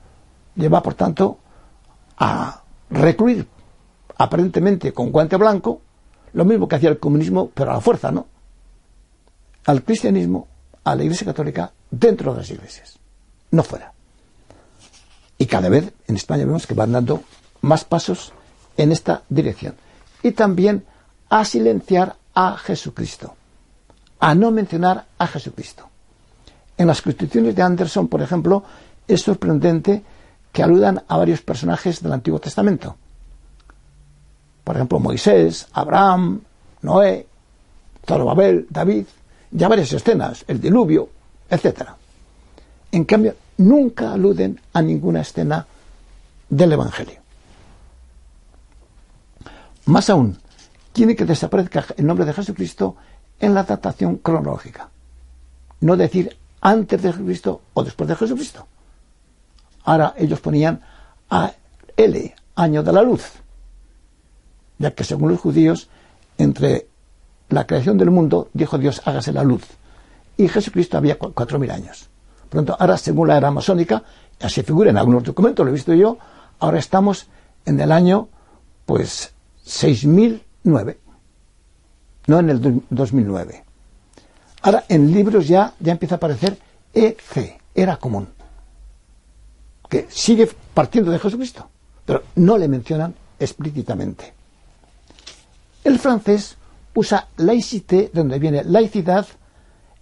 lleva, 0.56 0.82
por 0.82 0.93
tanto, 0.93 1.39
a 2.17 2.62
recluir 2.89 3.47
aparentemente 4.17 4.93
con 4.93 5.12
guante 5.12 5.36
blanco 5.36 5.82
lo 6.34 6.45
mismo 6.45 6.67
que 6.67 6.75
hacía 6.75 6.89
el 6.89 6.99
comunismo, 6.99 7.49
pero 7.54 7.71
a 7.71 7.75
la 7.75 7.82
fuerza, 7.82 8.12
¿no? 8.12 8.28
Al 9.65 9.84
cristianismo, 9.84 10.47
a 10.84 10.95
la 10.95 11.04
Iglesia 11.04 11.25
Católica, 11.25 11.71
dentro 11.89 12.34
de 12.34 12.39
las 12.39 12.49
iglesias, 12.49 12.99
no 13.51 13.63
fuera. 13.63 13.93
Y 15.38 15.45
cada 15.45 15.69
vez 15.69 15.93
en 16.08 16.15
España 16.15 16.45
vemos 16.45 16.67
que 16.67 16.73
van 16.73 16.91
dando 16.91 17.23
más 17.62 17.86
pasos 17.86 18.34
en 18.78 18.91
esta 18.91 19.23
dirección. 19.30 19.75
Y 20.23 20.32
también 20.32 20.86
a 21.30 21.45
silenciar 21.45 22.17
a 22.36 22.58
Jesucristo, 22.58 23.34
a 24.19 24.36
no 24.36 24.52
mencionar 24.52 25.06
a 25.17 25.28
Jesucristo. 25.28 25.89
En 26.78 26.88
las 26.88 27.02
constituciones 27.02 27.56
de 27.56 27.62
Anderson, 27.62 28.08
por 28.08 28.21
ejemplo, 28.21 28.63
es 29.08 29.21
sorprendente 29.21 30.04
que 30.52 30.63
aludan 30.63 31.02
a 31.08 31.17
varios 31.17 31.41
personajes 31.41 32.02
del 32.02 32.13
Antiguo 32.13 32.39
Testamento. 32.39 32.95
Por 34.63 34.76
ejemplo, 34.76 35.00
Moisés, 35.00 35.67
Abraham, 35.74 36.41
Noé, 36.82 37.26
Zorobabel, 38.06 38.67
David, 38.69 39.06
ya 39.52 39.67
varias 39.67 39.93
escenas, 39.93 40.43
el 40.48 40.60
diluvio, 40.60 41.10
etc. 41.50 41.89
En 42.91 43.06
cambio, 43.06 43.36
nunca 43.58 44.13
aluden 44.13 44.60
a 44.74 44.82
ninguna 44.82 45.21
escena 45.21 45.65
del 46.50 46.74
Evangelio. 46.74 47.19
Más 49.86 50.10
aún, 50.10 50.38
tiene 50.95 51.13
que 51.13 51.25
desaparezca 51.25 51.86
el 51.97 52.08
nombre 52.08 52.23
de 52.23 52.31
Jesucristo 52.31 52.95
en 53.38 53.53
la 53.53 53.63
datación 53.63 54.15
cronológica. 54.19 54.89
No 55.81 55.97
decir 55.97 56.38
antes 56.62 57.01
de 57.01 57.12
Jesucristo 57.12 57.62
o 57.73 57.84
después 57.84 58.08
de 58.08 58.15
Jesucristo. 58.15 58.65
Ahora 59.84 60.13
ellos 60.17 60.39
ponían 60.39 60.79
a 61.29 61.51
L, 61.97 62.36
año 62.55 62.81
de 62.81 62.93
la 62.93 63.01
luz, 63.01 63.29
ya 64.77 64.91
que 64.91 65.03
según 65.03 65.31
los 65.31 65.41
judíos, 65.41 65.89
entre 66.38 66.88
la 67.49 67.67
creación 67.67 67.97
del 67.97 68.10
mundo, 68.10 68.47
dijo 68.53 68.77
Dios, 68.77 69.01
hágase 69.03 69.34
la 69.34 69.43
luz. 69.43 69.63
Y 70.38 70.47
Jesucristo 70.47 70.97
había 70.97 71.19
cuatro 71.19 71.60
mil 71.60 71.71
años. 71.71 72.10
Pronto, 72.47 72.77
ahora, 72.79 72.97
según 72.97 73.27
la 73.27 73.36
era 73.36 73.51
masónica, 73.51 74.01
así 74.39 74.63
figura 74.63 74.91
en 74.91 74.97
algunos 74.97 75.25
documentos, 75.25 75.65
lo 75.65 75.71
he 75.71 75.73
visto 75.75 75.93
yo, 75.93 76.17
ahora 76.60 76.79
estamos 76.79 77.27
en 77.65 77.81
el 77.81 77.91
año, 77.91 78.29
pues, 78.86 79.34
6009, 80.65 80.97
no 82.28 82.39
en 82.39 82.49
el 82.49 82.84
2009. 82.89 83.63
Ahora, 84.63 84.84
en 84.89 85.12
libros 85.12 85.47
ya, 85.47 85.73
ya 85.80 85.91
empieza 85.91 86.15
a 86.15 86.17
aparecer 86.17 86.58
EC, 86.93 87.62
era 87.73 87.97
común 87.97 88.28
que 89.88 90.08
sigue 90.10 90.49
partiendo 90.73 91.12
de 91.12 91.19
Jesucristo, 91.19 91.69
pero 92.06 92.23
no 92.36 92.58
le 92.58 92.67
mencionan 92.67 93.13
explícitamente. 93.39 94.34
El 95.84 95.99
francés 95.99 96.58
usa 96.95 97.28
laïcité, 97.38 98.10
donde 98.12 98.39
viene 98.39 98.63
laicidad, 98.63 99.28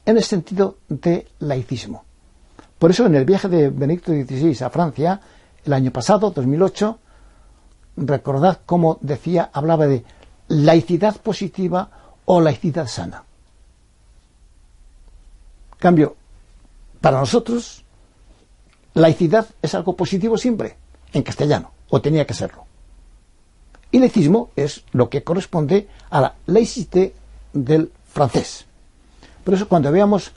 en 0.06 0.17
el 0.17 0.23
sentido 0.23 0.78
de 0.88 1.28
laicismo. 1.39 2.06
Por 2.80 2.91
eso 2.91 3.06
en 3.06 3.15
el 3.15 3.26
viaje 3.26 3.49
de 3.49 3.69
Benedicto 3.69 4.12
XVI 4.12 4.63
a 4.63 4.69
Francia, 4.69 5.19
el 5.65 5.73
año 5.73 5.91
pasado, 5.91 6.32
2008, 6.32 6.99
recordad 7.97 8.62
cómo 8.65 8.97
decía, 9.02 9.49
hablaba 9.54 9.88
de 9.88 10.04
laicidad 10.53 11.17
positiva 11.17 11.89
o 12.25 12.39
laicidad 12.39 12.87
sana. 12.87 13.23
Cambio, 15.79 16.15
para 17.01 17.19
nosotros, 17.19 17.83
laicidad 18.93 19.47
es 19.61 19.75
algo 19.75 19.95
positivo 19.95 20.37
siempre, 20.37 20.77
en 21.11 21.23
castellano, 21.23 21.71
o 21.89 22.01
tenía 22.01 22.25
que 22.25 22.33
serlo. 22.33 22.65
Y 23.91 23.99
laicismo 23.99 24.51
es 24.55 24.83
lo 24.93 25.09
que 25.09 25.23
corresponde 25.23 25.87
a 26.09 26.21
la 26.21 26.35
laicité 26.45 27.13
del 27.51 27.91
francés. 28.07 28.65
Por 29.43 29.55
eso 29.55 29.67
cuando 29.67 29.91
veamos, 29.91 30.31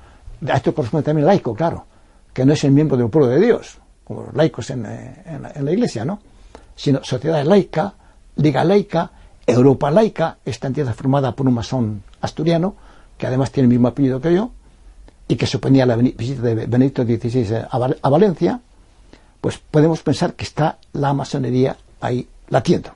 a 0.49 0.57
esto 0.57 0.75
corresponde 0.75 1.05
también 1.05 1.27
laico, 1.27 1.55
claro, 1.55 1.87
que 2.33 2.45
no 2.45 2.55
es 2.55 2.65
el 2.65 2.73
miembro 2.73 2.97
del 2.97 3.09
pueblo 3.09 3.29
de 3.29 3.41
Dios, 3.41 3.79
como 4.05 4.25
los 4.25 4.35
laicos 4.35 4.71
en, 4.71 4.85
en, 4.87 5.47
en 5.55 5.65
la 5.65 5.73
iglesia, 5.73 6.05
¿no? 6.05 6.21
Sino 6.75 7.05
sociedad 7.05 7.45
laica, 7.45 7.95
liga 8.37 8.65
laica, 8.65 9.11
Europa 9.47 9.91
laica, 9.91 10.39
esta 10.45 10.67
entidad 10.67 10.95
formada 10.95 11.33
por 11.37 11.47
un 11.47 11.55
masón 11.55 12.03
asturiano, 12.21 12.75
que 13.17 13.27
además 13.27 13.53
tiene 13.53 13.67
el 13.67 13.71
mismo 13.71 13.89
apellido 13.89 14.21
que 14.21 14.35
yo, 14.35 14.51
y 15.29 15.37
que 15.37 15.47
suponía 15.47 15.87
la 15.87 15.97
visita 15.97 16.43
de 16.43 16.67
Benedicto 16.67 17.05
XVI 17.05 17.67
a, 17.71 18.09
Valencia, 18.09 18.61
pues 19.41 19.59
podemos 19.59 20.03
pensar 20.03 20.35
que 20.35 20.45
está 20.45 20.79
la 20.93 21.13
masonería 21.13 21.77
ahí 22.01 22.29
latiendo. 22.49 22.91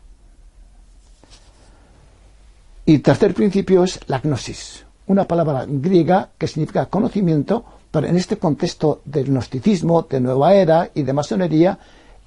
Y 2.87 2.99
tercer 2.99 3.35
principio 3.35 3.85
es 3.85 4.01
la 4.09 4.19
gnosis, 4.19 4.85
una 5.07 5.25
palabra 5.25 5.65
griega 5.69 6.31
que 6.39 6.47
significa 6.47 6.87
conocimiento, 6.87 7.65
pero 7.91 8.07
en 8.07 8.17
este 8.17 8.37
contexto 8.37 9.03
del 9.05 9.27
gnosticismo, 9.27 10.03
de 10.03 10.21
nueva 10.21 10.55
era 10.55 10.91
y 10.95 11.03
de 11.03 11.13
masonería, 11.13 11.79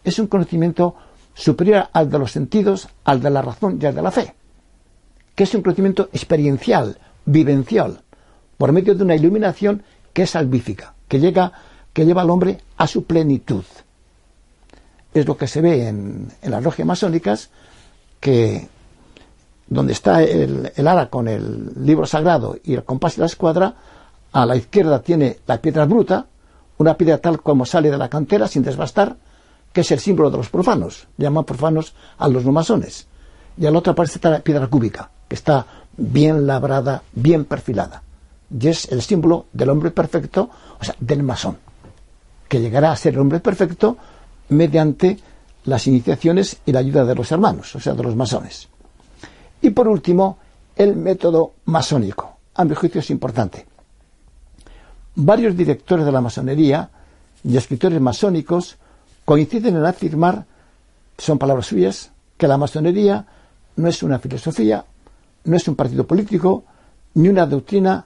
es 0.03 0.19
un 0.19 0.27
conocimiento 0.27 0.95
superior 1.33 1.89
al 1.93 2.09
de 2.09 2.19
los 2.19 2.31
sentidos, 2.31 2.89
al 3.03 3.21
de 3.21 3.29
la 3.29 3.41
razón 3.41 3.79
y 3.81 3.85
al 3.85 3.95
de 3.95 4.01
la 4.01 4.11
fe, 4.11 4.35
que 5.35 5.43
es 5.43 5.53
un 5.55 5.61
conocimiento 5.61 6.09
experiencial, 6.13 6.97
vivencial, 7.25 8.01
por 8.57 8.71
medio 8.71 8.95
de 8.95 9.03
una 9.03 9.15
iluminación 9.15 9.83
que 10.13 10.23
es 10.23 10.31
salvífica, 10.31 10.93
que 11.07 11.19
llega, 11.19 11.51
que 11.91 12.05
lleva 12.05 12.21
al 12.21 12.29
hombre 12.29 12.59
a 12.77 12.87
su 12.87 13.05
plenitud. 13.05 13.63
Es 15.13 15.27
lo 15.27 15.37
que 15.37 15.47
se 15.47 15.61
ve 15.61 15.87
en, 15.87 16.31
las 16.43 16.63
logias 16.63 16.87
masónicas, 16.87 17.49
que 18.19 18.67
donde 19.67 19.93
está 19.93 20.23
el, 20.23 20.71
el, 20.75 20.87
ara 20.87 21.09
con 21.09 21.27
el 21.27 21.71
libro 21.85 22.05
sagrado 22.05 22.57
y 22.63 22.73
el 22.73 22.83
compás 22.83 23.17
y 23.17 23.21
la 23.21 23.25
escuadra, 23.25 23.75
a 24.31 24.45
la 24.45 24.55
izquierda 24.55 25.01
tiene 25.01 25.39
la 25.47 25.61
piedra 25.61 25.85
bruta, 25.85 26.27
una 26.77 26.95
piedra 26.95 27.19
tal 27.19 27.41
como 27.41 27.65
sale 27.65 27.91
de 27.91 27.97
la 27.97 28.09
cantera 28.09 28.47
sin 28.47 28.63
desbastar, 28.63 29.17
que 29.73 29.81
es 29.81 29.91
el 29.91 29.99
símbolo 29.99 30.31
de 30.31 30.37
los 30.37 30.49
profanos, 30.49 31.07
llaman 31.17 31.43
profanos 31.43 31.93
a 32.17 32.29
los 32.29 32.45
no 32.45 32.53
masones. 32.53 33.07
Y 33.57 33.65
a 33.65 33.71
la 33.71 33.79
otra 33.79 33.93
parte 33.93 34.13
está 34.15 34.29
la 34.29 34.39
piedra 34.39 34.67
cúbica, 34.67 35.09
que 35.27 35.35
está 35.35 35.65
bien 35.97 36.47
labrada, 36.47 37.03
bien 37.13 37.45
perfilada 37.45 38.03
y 38.59 38.67
es 38.67 38.91
el 38.91 39.01
símbolo 39.01 39.47
del 39.51 39.69
hombre 39.69 39.91
perfecto, 39.91 40.49
o 40.79 40.83
sea, 40.83 40.95
del 40.99 41.23
masón, 41.23 41.57
que 42.47 42.61
llegará 42.61 42.91
a 42.91 42.95
ser 42.95 43.13
el 43.13 43.19
hombre 43.19 43.39
perfecto 43.39 43.97
mediante 44.49 45.17
las 45.65 45.87
iniciaciones 45.87 46.57
y 46.65 46.71
la 46.71 46.79
ayuda 46.79 47.05
de 47.05 47.15
los 47.15 47.31
hermanos, 47.31 47.75
o 47.75 47.79
sea, 47.79 47.93
de 47.93 48.03
los 48.03 48.15
masones. 48.15 48.67
Y 49.61 49.71
por 49.71 49.87
último, 49.87 50.37
el 50.75 50.95
método 50.95 51.53
masónico. 51.65 52.37
A 52.55 52.65
mi 52.65 52.75
juicio 52.75 52.99
es 52.99 53.09
importante. 53.09 53.65
Varios 55.15 55.55
directores 55.55 56.05
de 56.05 56.11
la 56.11 56.21
masonería 56.21 56.89
y 57.43 57.57
escritores 57.57 57.99
masónicos 57.99 58.77
coinciden 59.25 59.75
en 59.75 59.85
afirmar, 59.85 60.45
son 61.17 61.37
palabras 61.37 61.67
suyas, 61.67 62.11
que 62.37 62.47
la 62.47 62.57
masonería 62.57 63.25
no 63.75 63.87
es 63.87 64.03
una 64.03 64.19
filosofía, 64.19 64.85
no 65.45 65.55
es 65.55 65.67
un 65.67 65.75
partido 65.75 66.05
político, 66.05 66.63
ni 67.15 67.29
una 67.29 67.45
doctrina, 67.45 68.05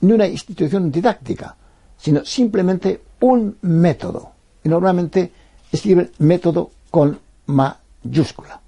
ni 0.00 0.12
una 0.12 0.26
institución 0.26 0.90
didáctica, 0.90 1.56
sino 1.96 2.24
simplemente 2.24 3.02
un 3.20 3.58
método. 3.62 4.32
Y 4.64 4.68
normalmente 4.68 5.32
escriben 5.70 6.10
método 6.18 6.70
con 6.90 7.18
mayúscula. 7.46 8.60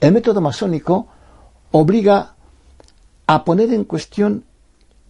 El 0.00 0.12
método 0.12 0.40
masónico 0.40 1.06
obliga 1.72 2.34
a 3.26 3.44
poner 3.44 3.72
en 3.72 3.84
cuestión 3.84 4.44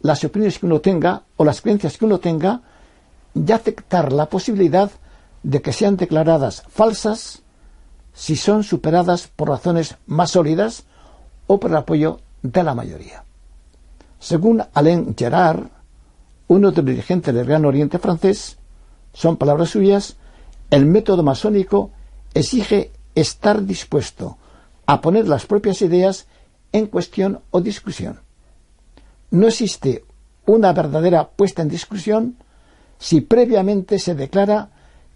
las 0.03 0.23
opiniones 0.25 0.59
que 0.59 0.67
uno 0.67 0.81
tenga 0.81 1.23
o 1.37 1.45
las 1.45 1.61
creencias 1.61 1.99
que 1.99 2.05
uno 2.05 2.19
tenga 2.19 2.61
y 3.35 3.53
aceptar 3.53 4.13
la 4.13 4.27
posibilidad 4.27 4.91
que 5.51 5.73
sean 5.73 5.97
declaradas 5.97 6.63
falsas 6.69 7.43
si 8.13 8.37
son 8.37 8.65
superadas 8.65 9.29
por 9.29 9.49
razones 9.49 9.97
más 10.07 10.33
sólidas 10.33 10.85
o 11.47 11.61
por 11.61 11.71
el 11.71 11.77
apoyo 11.77 12.21
de 12.43 12.63
la 12.63 12.75
mayoría. 12.75 13.25
Según 14.19 14.63
Alain 14.73 15.15
Gerard, 15.17 15.69
uno 16.49 16.71
de 16.71 16.77
los 16.83 16.87
dirigentes 16.87 17.35
del 17.35 17.47
Gran 17.47 17.65
Oriente 17.65 17.99
francés, 17.99 18.57
son 19.13 19.37
palabras 19.37 19.71
suyas, 19.71 20.17
el 20.71 20.87
método 20.87 21.23
masónico 21.23 21.91
exige 22.35 22.91
estar 23.15 23.63
dispuesto 23.63 24.39
a 24.87 25.01
poner 25.01 25.29
las 25.29 25.47
propias 25.47 25.83
ideas 25.83 26.27
en 26.73 26.87
cuestión 26.87 27.41
o 27.51 27.61
discusión. 27.61 28.21
No 29.31 29.49
existe 29.49 30.05
una 30.47 30.73
verdadera 30.73 31.29
puesta 31.29 31.63
en 31.63 31.69
discusión 31.69 32.37
si 32.99 33.21
previamente 33.21 33.99
se 33.99 34.15
declara 34.15 34.71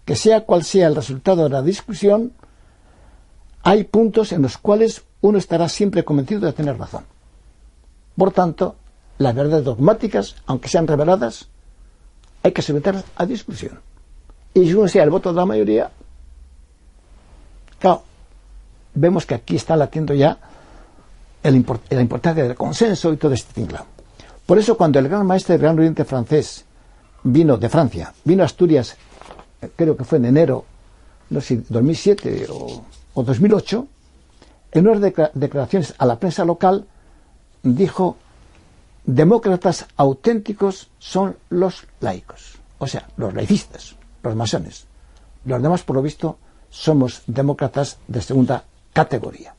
que 0.05 0.15
sea 0.15 0.41
cual 0.41 0.63
sea 0.63 0.87
el 0.87 0.95
resultado 0.95 1.43
de 1.43 1.49
la 1.49 1.61
discusión, 1.61 2.33
hay 3.63 3.83
puntos 3.83 4.31
en 4.31 4.41
los 4.41 4.57
cuales 4.57 5.03
uno 5.21 5.37
estará 5.37 5.69
siempre 5.69 6.03
convencido 6.03 6.41
de 6.41 6.53
tener 6.53 6.77
razón. 6.77 7.05
Por 8.17 8.31
tanto, 8.31 8.75
las 9.17 9.35
verdades 9.35 9.63
dogmáticas, 9.63 10.35
aunque 10.47 10.67
sean 10.67 10.87
reveladas, 10.87 11.47
hay 12.43 12.51
que 12.51 12.61
someterlas 12.61 13.05
a 13.15 13.25
discusión. 13.25 13.79
Y 14.53 14.65
si 14.65 14.73
uno 14.73 14.87
sea 14.87 15.03
el 15.03 15.09
voto 15.09 15.29
de 15.29 15.35
la 15.35 15.45
mayoría, 15.45 15.91
claro, 17.79 18.03
vemos 18.93 19.25
que 19.25 19.35
aquí 19.35 19.55
está 19.55 19.75
latiendo 19.75 20.13
ya 20.13 20.37
el 21.43 21.65
la 21.89 22.01
importancia 22.01 22.43
del 22.43 22.55
consenso 22.55 23.13
y 23.13 23.17
todo 23.17 23.33
este 23.33 23.53
tinglado. 23.53 23.85
Por 24.45 24.57
eso 24.57 24.75
cuando 24.75 24.99
el 24.99 25.07
gran 25.07 25.25
maestro 25.25 25.53
del 25.53 25.61
Gran 25.61 25.77
Oriente 25.77 26.03
francés 26.03 26.65
vino 27.23 27.57
de 27.57 27.69
Francia, 27.69 28.13
vino 28.23 28.43
a 28.43 28.47
Asturias, 28.47 28.97
creo 29.75 29.95
que 29.97 30.03
fue 30.03 30.17
en 30.17 30.25
enero, 30.25 30.65
no 31.29 31.41
sé, 31.41 31.61
2007 31.69 32.47
o, 32.49 32.83
o 33.13 33.23
2008, 33.23 33.87
en 34.73 34.87
unas 34.87 35.01
declaraciones 35.33 35.93
a 35.97 36.05
la 36.05 36.17
prensa 36.19 36.45
local 36.45 36.85
dijo 37.63 38.17
demócratas 39.05 39.87
auténticos 39.97 40.89
son 40.99 41.35
los 41.49 41.87
laicos, 41.99 42.57
o 42.77 42.87
sea, 42.87 43.07
los 43.17 43.33
laicistas, 43.33 43.95
los 44.23 44.35
masones. 44.35 44.85
Los 45.45 45.61
demás, 45.61 45.83
por 45.83 45.95
lo 45.95 46.01
visto, 46.01 46.37
somos 46.69 47.23
demócratas 47.27 47.97
de 48.07 48.21
segunda 48.21 48.63
categoría. 48.93 49.55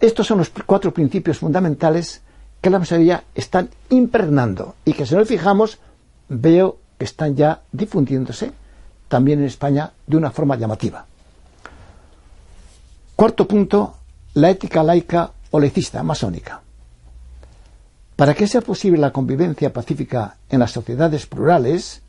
estos 0.00 0.26
son 0.26 0.38
los 0.38 0.50
cuatro 0.66 0.94
principios 0.94 1.38
fundamentales 1.38 2.22
que 2.60 2.70
la 2.70 2.78
mayoría 2.78 3.24
están 3.34 3.68
impregnando 3.90 4.76
y 4.84 4.92
que 4.92 5.04
si 5.04 5.14
nos 5.14 5.28
fijamos 5.28 5.78
veo 6.28 6.78
están 7.04 7.36
ya 7.36 7.62
difundiéndose 7.72 8.52
también 9.08 9.40
en 9.40 9.46
España 9.46 9.92
de 10.06 10.16
una 10.16 10.30
forma 10.30 10.56
llamativa. 10.56 11.06
Cuarto 13.16 13.46
punto, 13.46 13.94
la 14.34 14.50
ética 14.50 14.82
laica 14.82 15.30
o 15.50 15.60
laicista, 15.60 16.02
masónica. 16.02 16.60
Para 18.16 18.34
que 18.34 18.46
sea 18.46 18.60
posible 18.60 18.98
la 18.98 19.12
convivencia 19.12 19.72
pacífica 19.72 20.36
en 20.48 20.60
las 20.60 20.72
sociedades 20.72 21.26
plurales, 21.26 22.02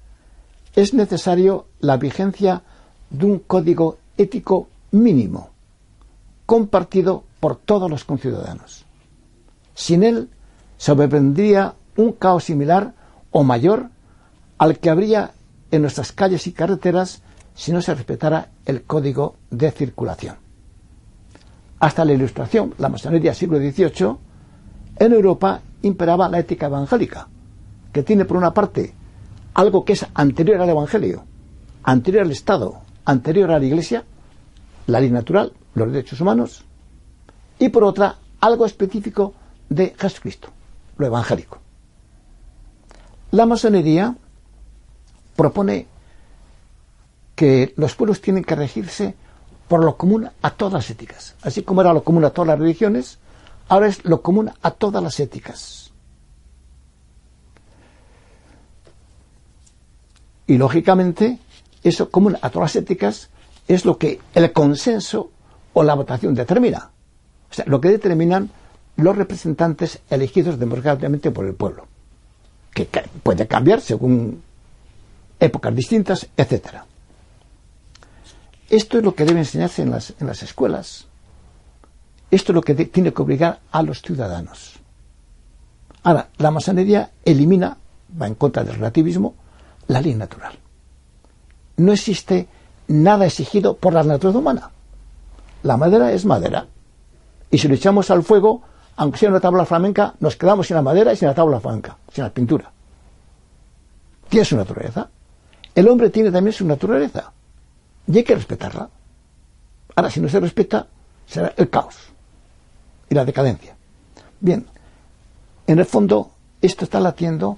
es 0.76 0.94
necesario 0.94 1.68
la 1.80 1.98
vigencia 1.98 2.64
de 3.10 3.26
un 3.26 3.40
código 3.40 3.98
ético 4.18 4.68
mínimo, 4.92 5.50
compartido 6.46 7.24
por 7.40 7.56
todos 7.56 7.90
los 7.90 8.04
conciudadanos. 8.04 8.86
Sin 9.74 10.04
él, 10.04 10.30
sobrevendría 10.78 11.76
un 11.98 12.14
caos 12.14 12.46
similar 12.46 12.94
o 13.32 13.44
mayor 13.44 13.90
al 14.58 14.80
que 14.80 14.90
habría 14.90 15.32
en 15.72 15.82
nuestras 15.82 16.12
calles 16.12 16.48
y 16.48 16.54
carreteras 16.54 17.22
si 17.54 17.72
no 17.72 17.82
se 17.82 17.94
respetara 17.94 18.50
el 18.66 18.84
código 18.84 19.36
de 19.50 19.72
circulación. 19.72 20.36
Hasta 21.80 22.06
la 22.06 22.14
Ilustración, 22.14 22.74
la 22.78 22.90
masonería 22.90 23.34
siglo 23.34 23.58
XVIII, 23.58 24.18
en 24.98 25.14
Europa 25.14 25.62
imperaba 25.82 26.30
la 26.30 26.40
ética 26.40 26.68
evangélica, 26.68 27.28
que 27.92 28.04
tiene 28.04 28.26
por 28.26 28.38
una 28.38 28.54
parte 28.54 28.94
algo 29.54 29.86
que 29.86 29.94
es 29.94 30.06
anterior 30.14 30.62
al 30.62 30.70
Evangelio, 30.70 31.24
anterior 31.84 32.24
al 32.24 32.32
Estado, 32.32 32.82
anterior 33.06 33.52
a 33.52 33.60
la 33.60 33.66
Iglesia, 33.66 34.04
la 34.88 35.00
ley 35.00 35.12
natural, 35.12 35.54
los 35.74 35.92
derechos 35.92 36.20
humanos, 36.22 36.64
y 37.60 37.70
por 37.70 37.84
otra 37.84 38.18
algo 38.42 38.66
específico 38.66 39.34
de 39.70 39.96
Jesucristo, 39.98 40.50
lo 40.98 41.08
evangélico. 41.08 41.60
La 43.32 43.46
masonería 43.46 44.16
propone 45.36 45.88
que 47.36 47.74
los 47.78 47.96
pueblos 47.96 48.22
tienen 48.22 48.44
que 48.44 48.56
regirse 48.56 49.16
por 49.68 49.84
lo 49.84 49.98
común 49.98 50.30
a 50.42 50.52
todas 50.52 50.74
las 50.74 50.90
éticas, 50.90 51.36
así 51.42 51.64
como 51.64 51.82
era 51.82 51.94
lo 51.94 52.04
común 52.04 52.24
a 52.24 52.30
todas 52.30 52.48
las 52.50 52.60
religiones, 52.60 53.20
ahora 53.68 53.88
es 53.88 54.06
lo 54.06 54.22
común 54.22 54.52
a 54.62 54.72
todas 54.72 55.04
las 55.04 55.20
éticas. 55.20 55.92
Y 60.48 60.58
lógicamente, 60.58 61.40
eso 61.84 62.12
común 62.12 62.38
a 62.42 62.50
todas 62.50 62.76
las 62.76 62.84
éticas 62.84 63.30
es 63.68 63.84
lo 63.84 63.98
que 63.98 64.20
el 64.36 64.54
consenso 64.54 65.32
o 65.74 65.84
la 65.84 65.96
votación 65.96 66.36
determina. 66.36 66.92
O 67.50 67.54
sea, 67.54 67.66
lo 67.68 67.82
que 67.82 67.90
determinan 67.90 68.52
los 68.98 69.16
representantes 69.16 70.00
elegidos 70.10 70.60
democráticamente 70.60 71.32
por 71.32 71.46
el 71.46 71.56
pueblo, 71.56 71.88
que 72.74 72.88
puede 73.24 73.48
cambiar 73.48 73.82
según 73.82 74.44
épocas 75.46 75.76
distintas, 75.76 76.28
etc. 76.38 76.84
Esto 78.70 78.98
es 78.98 79.04
lo 79.04 79.16
que 79.16 79.26
debe 79.26 79.40
enseñarse 79.40 79.82
en 79.82 79.92
las, 79.92 80.14
en 80.20 80.28
las 80.28 80.44
escuelas. 80.44 81.08
Esto 82.32 82.52
es 82.52 82.56
lo 82.56 82.62
que 82.62 82.74
tiene 82.74 83.14
que 83.14 83.22
obligar 83.22 83.60
a 83.72 83.82
los 83.84 84.02
ciudadanos. 84.02 84.74
Ahora, 86.04 86.30
la 86.38 86.52
masonería 86.52 87.12
elimina 87.24 87.78
va 88.22 88.28
en 88.28 88.36
contra 88.36 88.64
del 88.64 88.76
relativismo, 88.76 89.36
la 89.88 90.02
ley 90.02 90.16
natural. 90.16 90.54
No 91.78 91.92
existe 91.92 92.48
nada 92.88 93.26
exigido 93.26 93.78
por 93.78 93.94
la 93.94 94.04
naturaleza 94.04 94.40
humana. 94.40 94.72
La 95.64 95.78
madera 95.78 96.12
es 96.12 96.26
madera. 96.26 96.68
Y 97.50 97.58
si 97.58 97.68
lo 97.68 97.76
echamos 97.76 98.12
al 98.12 98.24
fuego, 98.24 98.62
aunque 98.98 99.18
sea 99.18 99.30
una 99.30 99.40
tabla 99.40 99.66
flamenca, 99.66 100.14
nos 100.20 100.36
quedamos 100.36 100.68
sin 100.68 100.76
la 100.76 100.82
madera 100.82 101.14
y 101.14 101.18
sin 101.18 101.28
la 101.28 101.34
tabla 101.34 101.60
flamenca, 101.60 101.98
sin 102.12 102.24
la 102.24 102.30
pintura. 102.30 102.72
Tiene 104.30 104.46
su 104.46 104.56
naturaleza. 104.56 105.10
El 105.76 105.90
hombre 105.90 106.10
tiene 106.10 106.32
también 106.32 106.54
su 106.54 106.66
naturaleza. 106.66 107.34
Y 108.08 108.18
hay 108.18 108.24
que 108.24 108.36
respetarla. 108.36 108.90
Ahora, 109.96 110.10
si 110.10 110.22
no 110.22 110.30
se 110.30 110.40
respeta, 110.40 110.88
será 111.28 111.54
el 111.58 111.70
caos 111.70 111.96
y 113.10 113.16
la 113.16 113.26
decadencia. 113.26 113.76
Bien, 114.40 114.66
en 115.68 115.80
el 115.80 115.86
fondo, 115.86 116.32
esto 116.62 116.86
está 116.86 117.00
latiendo 117.00 117.58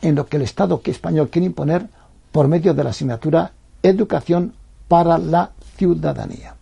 en 0.00 0.14
lo 0.14 0.26
que 0.26 0.36
el 0.36 0.42
Estado 0.42 0.80
español 0.84 1.28
quiere 1.30 1.46
imponer 1.46 1.88
por 2.32 2.48
medio 2.48 2.74
de 2.74 2.84
la 2.84 2.90
asignatura 2.90 3.52
Educación 3.82 4.54
para 4.86 5.18
la 5.18 5.52
Ciudadanía. 5.76 6.54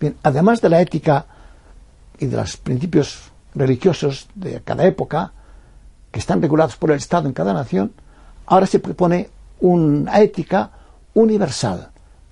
Bien, 0.00 0.16
además 0.22 0.60
de 0.60 0.68
la 0.68 0.80
ética 0.80 1.26
y 2.18 2.26
de 2.26 2.36
los 2.36 2.56
principios 2.56 3.30
religiosos 3.54 4.28
de 4.34 4.60
cada 4.62 4.84
época, 4.84 5.32
que 6.10 6.18
están 6.18 6.42
regulados 6.42 6.76
por 6.76 6.90
el 6.90 6.96
Estado 6.96 7.28
en 7.28 7.34
cada 7.34 7.52
nación, 7.52 7.92
ahora 8.46 8.66
se 8.66 8.78
propone 8.78 9.30
una 9.62 10.20
ética 10.20 10.70
universal 11.14 11.90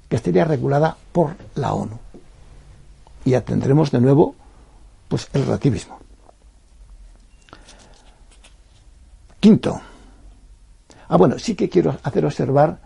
que 0.08 0.16
estaría 0.16 0.44
regulada 0.44 0.96
por 1.12 1.36
la 1.54 1.72
ONU. 1.72 1.98
Y 3.24 3.34
atendremos 3.34 3.90
de 3.90 4.00
nuevo 4.00 4.34
pues, 5.08 5.28
el 5.32 5.44
relativismo. 5.44 5.98
Quinto. 9.38 9.80
Ah, 11.08 11.16
bueno, 11.16 11.38
sí 11.38 11.54
que 11.54 11.68
quiero 11.68 11.96
hacer 12.02 12.26
observar 12.26 12.78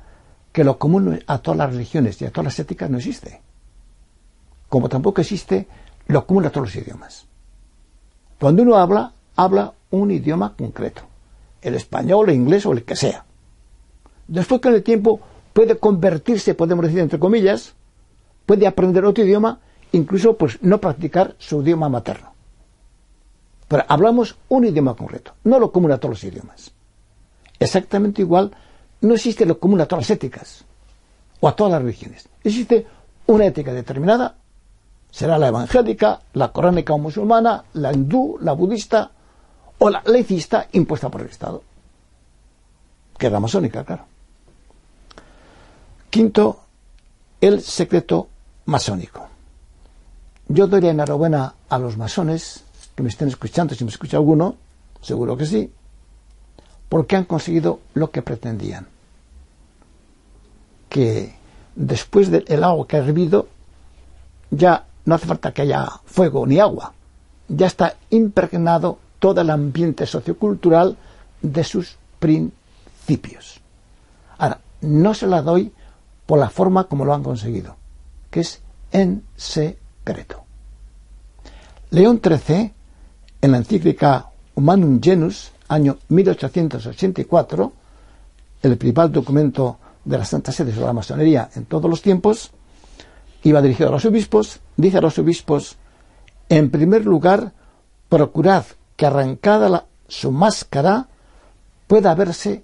que 0.53 0.63
lo 0.63 0.79
común 0.79 1.21
a 1.27 1.39
todas 1.39 1.59
las 1.59 1.71
religiones 1.73 2.21
y 2.21 2.27
a 2.27 2.31
todas 2.31 2.45
las 2.45 2.59
éticas 2.59 2.91
no 2.91 2.99
existe. 2.99 3.41
Como 4.69 4.89
tampoco 4.89 5.21
existe 5.21 5.67
lo 6.07 6.27
común 6.27 6.45
a 6.45 6.51
todos 6.51 6.69
los 6.69 6.77
idiomas. 6.77 7.27
Cuando 8.39 8.63
uno 8.63 8.77
habla, 8.77 9.13
habla 9.37 9.73
un 9.91 10.11
idioma 10.11 10.55
concreto. 10.55 11.03
El 11.63 11.75
español, 11.75 12.29
el 12.29 12.37
inglés 12.37 12.67
o 12.67 12.73
el 12.73 12.85
que 12.85 12.95
sea. 12.95 13.25
Después 14.27 14.61
con 14.61 14.75
el 14.75 14.83
tiempo 14.83 15.21
puede 15.53 15.77
convertirse, 15.77 16.55
podemos 16.55 16.85
decir 16.85 17.01
entre 17.01 17.19
comillas, 17.19 17.75
puede 18.47 18.67
aprender 18.67 19.05
otro 19.05 19.25
idioma, 19.25 19.61
incluso 19.93 20.37
pues 20.37 20.59
no 20.63 20.81
practicar 20.81 21.35
su 21.39 21.63
idioma 21.63 21.89
materno. 21.89 22.33
Pero 23.69 23.85
hablamos 23.89 24.37
un 24.49 24.65
idioma 24.67 24.95
concreto, 24.95 25.33
no 25.45 25.59
lo 25.59 25.73
común 25.73 25.93
a 25.93 25.99
todos 25.99 26.23
los 26.23 26.25
idiomas. 26.25 26.73
Exactamente 27.59 28.23
igual, 28.23 28.51
no 29.01 29.15
existe 29.15 29.47
lo 29.47 29.59
común 29.59 29.81
a 29.81 29.87
todas 29.87 30.05
las 30.05 30.17
éticas 30.17 30.65
o 31.41 31.49
a 31.49 31.57
todas 31.57 31.73
las 31.73 31.83
religiones. 31.83 32.29
Existe 32.43 32.87
una 33.27 33.47
ética 33.47 33.73
determinada, 33.73 34.37
será 35.11 35.39
la 35.39 35.49
evangélica, 35.49 36.21
la 36.33 36.53
coránica 36.53 36.93
o 36.93 36.99
musulmana, 36.99 37.65
la 37.75 37.93
hindú, 37.93 38.39
la 38.41 38.53
budista 38.53 39.11
o 39.79 39.91
la 39.91 40.03
laicista 40.05 40.69
impuesta 40.73 41.09
por 41.09 41.23
el 41.23 41.29
Estado, 41.29 41.63
que 43.17 43.27
es 43.27 43.33
masónica, 43.33 43.85
claro. 43.85 44.14
Quinto, 46.15 46.61
el 47.41 47.61
secreto 47.61 48.29
masónico. 48.67 49.27
Yo 50.47 50.69
doy 50.69 50.81
la 50.81 50.91
enhorabuena 50.91 51.55
a 51.69 51.77
los 51.77 51.97
masones 51.97 52.63
que 52.95 53.03
me 53.03 53.09
estén 53.09 53.27
escuchando, 53.27 53.75
si 53.75 53.83
me 53.83 53.91
escucha 53.91 54.19
alguno, 54.19 54.55
seguro 55.03 55.37
que 55.37 55.45
sí, 55.45 55.73
porque 56.89 57.17
han 57.17 57.25
conseguido 57.25 57.81
lo 57.95 58.13
que 58.13 58.23
pretendían. 58.23 58.87
Que 60.89 61.35
después 61.75 62.31
del 62.31 62.63
agua 62.63 62.87
que 62.87 62.97
ha 62.97 63.01
hervido, 63.01 63.49
ya 64.53 64.87
no 65.07 65.17
hace 65.17 65.27
falta 65.27 65.51
que 65.51 65.63
haya 65.63 65.85
fuego 66.05 66.47
ni 66.47 66.61
agua. 66.61 66.93
Ya 67.49 67.67
está 67.67 67.97
impregnado 68.11 69.01
todo 69.19 69.41
el 69.41 69.51
ambiente 69.51 70.07
sociocultural 70.07 70.97
de 71.43 71.65
sus 71.65 71.97
principios. 72.21 73.61
Ahora, 74.39 74.61
no 74.81 75.13
se 75.13 75.27
la 75.27 75.43
doy 75.43 75.73
por 76.27 76.39
la 76.39 76.51
forma 76.51 76.85
como 76.85 77.05
lo 77.05 77.15
han 77.15 77.23
conseguido, 77.23 77.77
que 78.31 78.41
es 78.41 78.63
en 78.93 79.25
secreto. 79.37 80.45
León 81.91 82.21
XIII 82.23 82.73
en 83.41 83.53
la 83.53 83.59
encíclica 83.59 84.31
Humanum 84.55 85.01
Genus, 85.03 85.53
año 85.69 85.99
1884, 86.09 87.73
el 88.63 88.79
principal 88.79 89.13
documento 89.13 89.79
de 90.05 90.19
la 90.19 90.25
Santa 90.25 90.53
Sede 90.53 90.73
sobre 90.73 90.87
la 90.87 90.93
masonería 90.95 91.51
en 91.55 91.67
todos 91.67 91.91
los 91.91 92.01
tiempos, 92.01 92.53
iba 93.43 93.61
dirigido 93.61 93.91
a 93.91 93.93
los 93.93 94.05
obispos, 94.07 94.61
dice 94.77 94.99
a 94.99 95.03
los 95.03 95.19
obispos, 95.19 95.77
en 96.49 96.71
primer 96.71 97.05
lugar, 97.05 97.53
procurad 98.09 98.65
que 98.97 99.07
arrancada 99.07 99.85
su 100.09 100.31
máscara 100.31 101.09
pueda 101.87 102.15
verse 102.15 102.63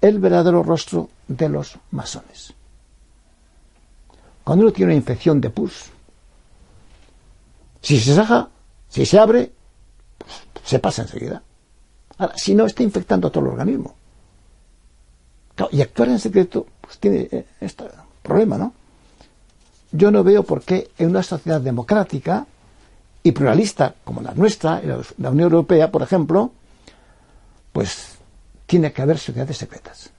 el 0.00 0.18
verdadero 0.18 0.62
rostro 0.62 1.08
de 1.28 1.48
los 1.48 1.78
masones. 1.90 2.54
Cuando 4.46 4.62
uno 4.64 4.72
tiene 4.72 4.92
una 4.92 4.96
infección 4.96 5.40
de 5.40 5.50
pus, 5.50 5.86
si 7.82 7.98
se 7.98 8.14
saja, 8.14 8.48
si 8.88 9.04
se 9.04 9.18
abre, 9.18 9.50
se 10.62 10.78
pasa 10.78 11.02
enseguida. 11.02 11.42
Ahora, 12.16 12.38
si 12.38 12.54
no, 12.54 12.64
está 12.64 12.84
infectando 12.84 13.28
todo 13.28 13.42
el 13.46 13.50
organismo. 13.50 13.96
y 15.72 15.82
actuar 15.82 16.10
en 16.10 16.20
secreto, 16.20 16.64
pues 16.80 16.96
tiene 16.98 17.28
eh, 17.28 17.46
este 17.60 17.86
problema, 18.22 18.56
¿no? 18.56 18.72
Yo 19.90 20.12
no 20.12 20.22
veo 20.22 20.44
por 20.44 20.62
qué 20.62 20.92
en 20.96 21.10
una 21.10 21.24
sociedad 21.24 21.60
democrática 21.60 22.46
y 23.24 23.32
pluralista 23.32 23.96
como 24.04 24.20
la 24.22 24.32
nuestra, 24.32 24.80
la 25.18 25.30
Unión 25.30 25.50
Europea, 25.50 25.90
por 25.90 26.02
ejemplo, 26.02 26.52
pues 27.72 28.14
tiene 28.66 28.92
que 28.92 29.02
haber 29.02 29.18
sociedades 29.18 29.56
secretas. 29.56 30.10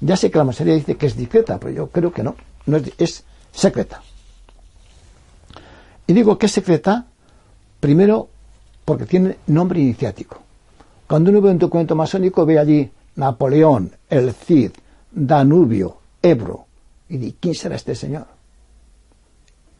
Ya 0.00 0.18
sé 0.18 0.30
que 0.30 0.36
la 0.36 0.44
mayoría 0.44 0.74
dice 0.74 0.98
que 0.98 1.06
es 1.06 1.16
discreta, 1.16 1.58
pero 1.58 1.72
yo 1.72 1.86
creo 1.86 2.12
que 2.12 2.22
no, 2.22 2.36
no 2.66 2.80
es, 2.98 3.24
secreta. 3.52 4.02
Y 6.06 6.12
digo 6.12 6.38
que 6.38 6.46
es 6.46 6.52
secreta, 6.52 7.06
primero 7.80 8.28
porque 8.84 9.06
tiene 9.06 9.36
nombre 9.46 9.80
iniciático. 9.80 10.38
Cuando 11.06 11.30
uno 11.30 11.40
ve 11.40 11.50
un 11.50 11.58
documento 11.58 11.94
masónico 11.94 12.46
ve 12.46 12.58
allí 12.58 12.90
Napoleón, 13.16 13.92
el 14.08 14.32
Cid, 14.32 14.72
Danubio, 15.10 15.98
Ebro. 16.22 16.66
Y 17.08 17.18
dice, 17.18 17.36
¿quién 17.40 17.54
será 17.54 17.76
este 17.76 17.94
señor? 17.94 18.26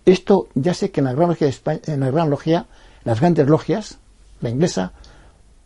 Esto 0.05 0.49
ya 0.55 0.75
sé 0.75 0.90
que 0.90 1.01
en 1.01 1.07
la 1.07 1.14
gran 1.14 1.29
logia, 1.29 1.51
en 1.87 2.01
la 2.01 2.11
gran 2.11 2.29
logia, 2.29 2.66
las 3.05 3.21
grandes 3.21 3.49
logias, 3.49 3.99
la 4.40 4.51
inglesa, 4.51 4.92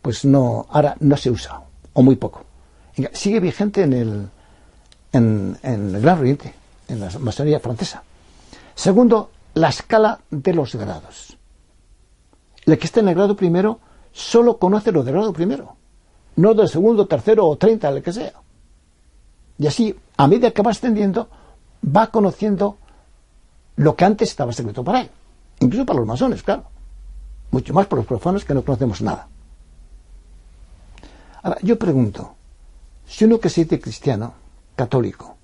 pues 0.01 0.23
no, 0.23 0.67
ahora 0.69 0.95
no 0.99 1.17
se 1.17 1.31
usa, 1.31 1.61
o 1.93 2.01
muy 2.01 2.15
poco. 2.15 2.45
Sigue 3.13 3.39
vigente 3.39 3.83
en 3.83 3.93
el, 3.93 4.29
en 5.11 5.57
el 5.61 6.01
Gran 6.01 6.19
Oriente, 6.19 6.53
en 6.87 6.99
la 6.99 7.09
masonería 7.19 7.59
francesa. 7.59 8.03
Segundo, 8.75 9.31
la 9.55 9.69
escala 9.69 10.19
de 10.29 10.53
los 10.53 10.75
grados 10.75 11.37
el 12.67 12.77
que 12.77 12.85
está 12.85 12.99
en 12.99 13.07
el 13.07 13.15
grado 13.15 13.35
primero 13.35 13.79
solo 14.11 14.57
conoce 14.57 14.91
lo 14.91 15.03
del 15.03 15.13
grado 15.13 15.31
primero, 15.31 15.75
no 16.35 16.53
del 16.53 16.67
segundo, 16.67 17.07
tercero 17.07 17.47
o 17.47 17.55
treinta, 17.55 17.89
el 17.89 18.03
que 18.03 18.11
sea. 18.11 18.33
Y 19.57 19.67
así, 19.67 19.95
a 20.17 20.27
medida 20.27 20.51
que 20.51 20.61
va 20.61 20.71
ascendiendo, 20.71 21.29
va 21.83 22.07
conociendo 22.07 22.77
lo 23.77 23.95
que 23.95 24.05
antes 24.05 24.29
estaba 24.29 24.51
secreto 24.51 24.83
para 24.83 25.01
él. 25.01 25.09
Incluso 25.61 25.85
para 25.85 25.99
los 25.99 26.07
masones, 26.07 26.43
claro. 26.43 26.65
Mucho 27.51 27.73
más 27.73 27.87
para 27.87 28.01
los 28.01 28.07
profanos 28.07 28.43
que 28.43 28.53
no 28.53 28.63
conocemos 28.63 29.01
nada. 29.01 29.29
Ahora, 31.41 31.57
yo 31.63 31.79
pregunto, 31.79 32.35
si 33.07 33.25
uno 33.25 33.39
que 33.39 33.49
se 33.49 33.63
dice 33.63 33.79
cristiano, 33.79 34.33
católico, 34.75 35.36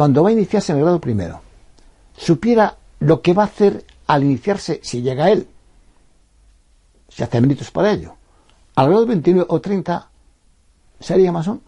cuando 0.00 0.22
va 0.22 0.30
a 0.30 0.32
iniciarse 0.32 0.72
en 0.72 0.78
el 0.78 0.84
grado 0.84 0.98
primero, 0.98 1.42
supiera 2.16 2.78
lo 3.00 3.20
que 3.20 3.34
va 3.34 3.42
a 3.42 3.46
hacer 3.48 3.84
al 4.06 4.24
iniciarse 4.24 4.80
si 4.82 5.02
llega 5.02 5.26
a 5.26 5.30
él, 5.30 5.46
se 7.10 7.22
hace 7.22 7.38
méritos 7.38 7.70
para 7.70 7.92
ello. 7.92 8.14
Al 8.76 8.88
grado 8.88 9.04
29 9.04 9.46
o 9.50 9.60
30 9.60 10.08
sería 11.00 11.32
masón. 11.32 11.60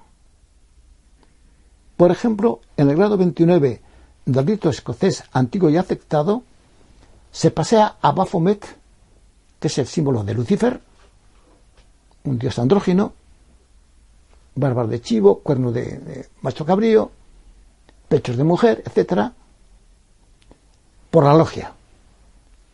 Por 1.98 2.10
ejemplo, 2.10 2.60
en 2.78 2.88
el 2.88 2.96
grado 2.96 3.18
29 3.18 3.82
del 4.24 4.46
rito 4.46 4.70
escocés 4.70 5.24
antiguo 5.32 5.68
y 5.68 5.76
aceptado, 5.76 6.42
se 7.32 7.50
pasea 7.50 7.96
a 8.00 8.12
Baphomet, 8.12 8.64
que 9.60 9.68
es 9.68 9.76
el 9.76 9.86
símbolo 9.86 10.24
de 10.24 10.32
Lucifer, 10.32 10.80
un 12.24 12.38
dios 12.38 12.58
andrógino, 12.58 13.12
barba 14.54 14.86
de 14.86 15.02
chivo, 15.02 15.40
cuerno 15.40 15.70
de, 15.70 15.98
de 15.98 16.28
macho 16.40 16.64
cabrío, 16.64 17.10
pechos 18.12 18.36
de 18.36 18.44
mujer, 18.44 18.82
etc., 18.84 19.32
por 21.10 21.24
la 21.24 21.32
logia. 21.32 21.72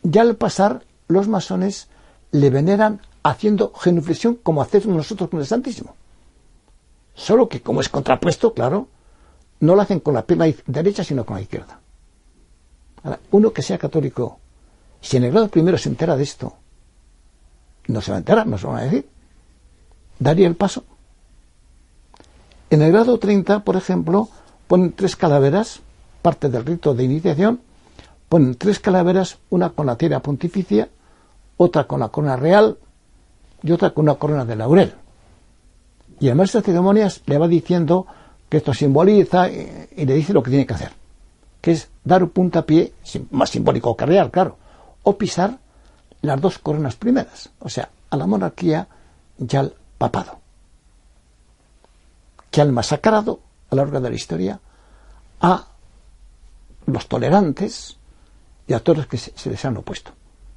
Ya 0.03 0.21
al 0.21 0.35
pasar, 0.35 0.83
los 1.07 1.29
masones 1.29 1.87
le 2.31 2.49
veneran 2.49 2.99
haciendo 3.23 3.71
genuflexión 3.73 4.35
como 4.35 4.61
hacemos 4.61 4.87
nosotros 4.87 5.29
con 5.29 5.39
el 5.39 5.45
Santísimo. 5.45 5.95
Solo 7.15 7.47
que 7.47 7.61
como 7.61 7.79
es 7.79 7.87
contrapuesto, 7.87 8.53
claro, 8.53 8.89
no 9.61 9.75
lo 9.75 9.81
hacen 9.81 10.01
con 10.01 10.13
la 10.13 10.25
pierna 10.25 10.45
derecha, 10.65 11.05
sino 11.05 11.25
con 11.25 11.37
la 11.37 11.43
izquierda. 11.43 11.79
Ahora, 13.03 13.19
uno 13.31 13.53
que 13.53 13.61
sea 13.61 13.77
católico, 13.77 14.39
si 14.99 15.15
en 15.15 15.23
el 15.23 15.31
grado 15.31 15.47
primero 15.47 15.77
se 15.77 15.87
entera 15.87 16.17
de 16.17 16.23
esto, 16.23 16.53
no 17.87 18.01
se 18.01 18.11
va 18.11 18.17
a 18.17 18.19
enterar, 18.19 18.45
no 18.45 18.57
se 18.57 18.67
van 18.67 18.75
a 18.75 18.81
decir, 18.81 19.07
daría 20.19 20.47
el 20.47 20.57
paso. 20.57 20.83
En 22.69 22.81
el 22.81 22.91
grado 22.91 23.17
30, 23.17 23.63
por 23.63 23.77
ejemplo, 23.77 24.27
ponen 24.69 24.93
tres 24.93 25.15
calaveras, 25.15 25.81
parte 26.21 26.47
del 26.47 26.63
rito 26.63 26.93
de 26.93 27.03
iniciación, 27.03 27.59
ponen 28.29 28.53
tres 28.53 28.79
calaveras, 28.79 29.39
una 29.49 29.71
con 29.71 29.87
la 29.87 29.97
tierra 29.97 30.19
pontificia, 30.19 30.89
otra 31.57 31.85
con 31.85 32.01
la 32.01 32.09
corona 32.09 32.35
real 32.35 32.77
y 33.63 33.71
otra 33.71 33.89
con 33.89 34.03
una 34.03 34.13
corona 34.13 34.45
de 34.45 34.55
laurel. 34.55 34.93
Y 36.19 36.27
el 36.27 36.35
maestro 36.35 36.61
de 36.61 36.67
ceremonias 36.67 37.23
le 37.25 37.39
va 37.39 37.47
diciendo 37.47 38.05
que 38.47 38.57
esto 38.57 38.71
simboliza 38.75 39.49
y, 39.49 40.05
le 40.05 40.13
dice 40.13 40.33
lo 40.33 40.43
que 40.43 40.51
tiene 40.51 40.67
que 40.67 40.75
hacer, 40.75 40.91
que 41.61 41.71
es 41.71 41.89
dar 42.03 42.21
un 42.21 42.29
puntapié, 42.29 42.93
más 43.31 43.49
simbólico 43.49 43.97
que 43.97 44.05
real, 44.05 44.29
claro, 44.29 44.57
o 45.01 45.17
pisar 45.17 45.57
las 46.21 46.39
dos 46.39 46.59
coronas 46.59 46.95
primeras, 46.95 47.49
o 47.57 47.69
sea, 47.69 47.89
a 48.11 48.17
la 48.17 48.27
monarquía 48.27 48.87
y 49.39 49.55
al 49.55 49.73
papado, 49.97 50.37
que 52.51 52.61
han 52.61 52.71
masacrado 52.71 53.48
a 53.69 53.75
lo 53.75 53.83
largo 53.83 53.99
de 53.99 54.09
la 54.09 54.15
historia 54.15 54.59
a 55.41 55.67
los 56.85 57.07
tolerantes 57.07 57.97
y 58.67 58.73
a 58.73 58.79
todos 58.79 58.99
los 58.99 59.07
que 59.07 59.17
se, 59.17 59.49
les 59.49 59.65
han 59.65 59.77
opuesto, 59.77 60.11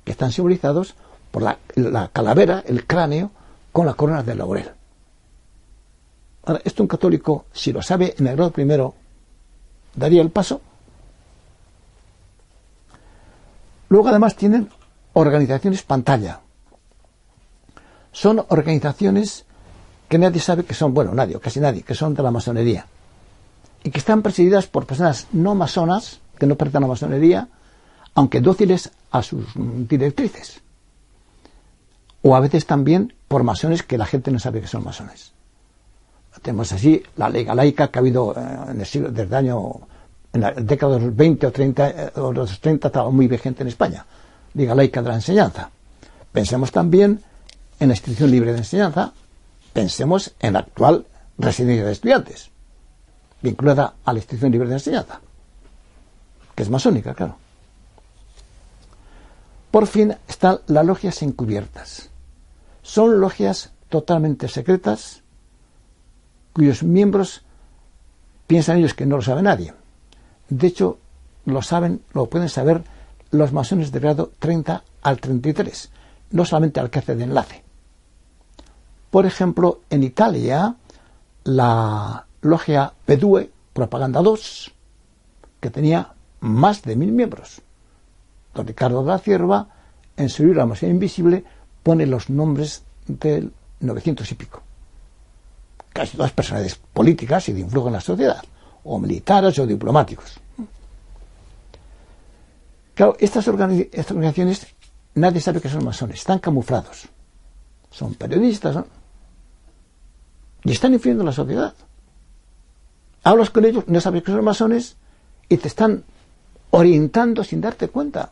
que 0.04 0.12
están 0.12 0.32
simbolizados 0.32 0.94
por 1.30 1.42
la, 1.42 1.58
la 1.76 2.08
calavera, 2.08 2.62
el 2.66 2.86
cráneo, 2.86 3.30
con 3.70 3.86
la 3.86 3.94
corona 3.94 4.22
de 4.22 4.34
laurel. 4.34 4.70
Ahora, 6.44 6.60
esto 6.64 6.82
un 6.82 6.88
católico, 6.88 7.46
si 7.52 7.72
lo 7.72 7.80
sabe 7.82 8.14
en 8.18 8.26
el 8.26 8.36
grado 8.36 8.50
primero, 8.50 8.94
daría 9.94 10.22
el 10.22 10.30
paso. 10.30 10.60
Luego 13.88 14.08
además 14.08 14.36
tienen 14.36 14.68
organizaciones 15.12 15.82
pantalla. 15.82 16.40
Son 18.10 18.44
organizaciones 18.48 19.44
que 20.08 20.18
nadie 20.18 20.40
sabe 20.40 20.64
que 20.64 20.74
son, 20.74 20.92
bueno, 20.92 21.14
nadie, 21.14 21.38
casi 21.40 21.60
nadie, 21.60 21.82
que 21.82 21.94
son 21.94 22.14
de 22.14 22.22
la 22.22 22.30
masonería. 22.30 22.86
Y 23.84 23.90
que 23.90 23.98
están 23.98 24.22
presididas 24.22 24.66
por 24.66 24.86
personas 24.86 25.26
no 25.32 25.54
masonas, 25.54 26.20
que 26.38 26.46
no 26.46 26.56
pertenecen 26.56 26.84
a 26.84 26.86
la 26.86 26.92
masonería, 26.92 27.48
aunque 28.14 28.40
dóciles 28.40 28.90
a 29.10 29.22
sus 29.22 29.46
directrices. 29.54 30.60
O 32.22 32.36
a 32.36 32.40
veces 32.40 32.66
también 32.66 33.14
por 33.28 33.42
masones 33.42 33.82
que 33.82 33.98
la 33.98 34.06
gente 34.06 34.30
no 34.30 34.38
sabe 34.38 34.60
que 34.60 34.68
son 34.68 34.84
masones. 34.84 35.32
Tenemos 36.40 36.72
así 36.72 37.02
la 37.16 37.28
Liga 37.28 37.54
Laica 37.54 37.88
que 37.88 37.98
ha 37.98 38.00
habido 38.00 38.34
eh, 38.36 38.70
en 38.70 38.80
el 38.80 38.86
siglo, 38.86 39.10
desde 39.10 39.24
el 39.24 39.34
año, 39.34 39.72
en 40.32 40.40
la 40.40 40.52
década 40.52 40.94
de 40.94 41.06
los 41.06 41.16
20 41.16 41.46
o 41.46 41.52
30, 41.52 41.90
eh, 41.90 42.12
o 42.16 42.32
los 42.32 42.58
30 42.60 42.88
estaba 42.88 43.10
muy 43.10 43.28
vigente 43.28 43.62
en 43.62 43.68
España. 43.68 44.06
Liga 44.54 44.74
Laica 44.74 45.02
de 45.02 45.08
la 45.08 45.14
Enseñanza. 45.16 45.70
Pensemos 46.32 46.72
también 46.72 47.20
en 47.82 47.88
la 47.88 47.94
institución 47.94 48.30
libre 48.30 48.52
de 48.52 48.58
enseñanza, 48.58 49.12
pensemos 49.72 50.34
en 50.38 50.52
la 50.52 50.60
actual 50.60 51.04
residencia 51.36 51.84
de 51.84 51.92
estudiantes, 51.92 52.51
vinculada 53.42 53.94
a 54.04 54.12
la 54.12 54.18
institución 54.18 54.52
libre 54.52 54.68
de 54.68 54.74
enseñanza, 54.74 55.20
que 56.54 56.62
es 56.62 56.70
masónica, 56.70 57.14
claro. 57.14 57.36
Por 59.70 59.86
fin 59.86 60.14
están 60.28 60.60
las 60.66 60.84
logias 60.84 61.22
encubiertas. 61.22 62.10
Son 62.82 63.20
logias 63.20 63.72
totalmente 63.88 64.48
secretas 64.48 65.22
cuyos 66.52 66.82
miembros 66.82 67.42
piensan 68.46 68.78
ellos 68.78 68.94
que 68.94 69.06
no 69.06 69.16
lo 69.16 69.22
sabe 69.22 69.42
nadie. 69.42 69.72
De 70.50 70.66
hecho, 70.66 70.98
lo 71.46 71.62
saben, 71.62 72.02
lo 72.12 72.26
pueden 72.26 72.48
saber 72.50 72.84
los 73.30 73.52
masones 73.52 73.90
de 73.92 74.00
grado 74.00 74.32
30 74.38 74.84
al 75.02 75.18
33, 75.18 75.90
no 76.32 76.44
solamente 76.44 76.78
al 76.78 76.90
que 76.90 76.98
hace 76.98 77.16
de 77.16 77.24
enlace. 77.24 77.62
Por 79.10 79.24
ejemplo, 79.24 79.80
en 79.88 80.04
Italia, 80.04 80.76
la 81.44 82.26
logia 82.42 82.92
Pedue 83.06 83.50
Propaganda 83.72 84.20
2, 84.20 84.72
que 85.60 85.70
tenía 85.70 86.12
más 86.40 86.82
de 86.82 86.96
mil 86.96 87.12
miembros. 87.12 87.62
Don 88.54 88.66
Ricardo 88.66 89.02
de 89.02 89.08
la 89.08 89.18
Cierva, 89.18 89.68
en 90.16 90.28
su 90.28 90.44
libro 90.44 90.66
La 90.66 90.88
Invisible, 90.88 91.44
pone 91.82 92.06
los 92.06 92.28
nombres 92.28 92.82
del 93.06 93.52
900 93.80 94.30
y 94.30 94.34
pico 94.34 94.62
casi 95.92 96.16
todas 96.16 96.32
personalidades 96.32 96.80
políticas 96.92 97.48
y 97.48 97.52
de 97.52 97.60
influjo 97.60 97.88
en 97.88 97.94
la 97.94 98.00
sociedad, 98.00 98.42
o 98.84 98.98
militares 98.98 99.58
o 99.58 99.66
diplomáticos. 99.66 100.40
Claro, 102.94 103.16
estas, 103.18 103.46
organizaciones 103.48 104.66
nadie 105.14 105.40
sabe 105.40 105.60
que 105.60 105.68
son 105.68 105.84
masones, 105.84 106.18
están 106.18 106.38
camuflados. 106.38 107.08
Son 107.90 108.14
periodistas 108.14 108.84
y 110.64 110.72
están 110.72 110.94
influyendo 110.94 111.22
en 111.22 111.26
la 111.26 111.32
sociedad. 111.32 111.74
Hablas 113.24 113.50
con 113.50 113.64
ellos, 113.64 113.84
no 113.86 114.00
sabes 114.00 114.22
que 114.22 114.32
son 114.32 114.44
masones 114.44 114.96
y 115.48 115.56
te 115.56 115.68
están 115.68 116.04
orientando 116.70 117.44
sin 117.44 117.60
darte 117.60 117.88
cuenta. 117.88 118.30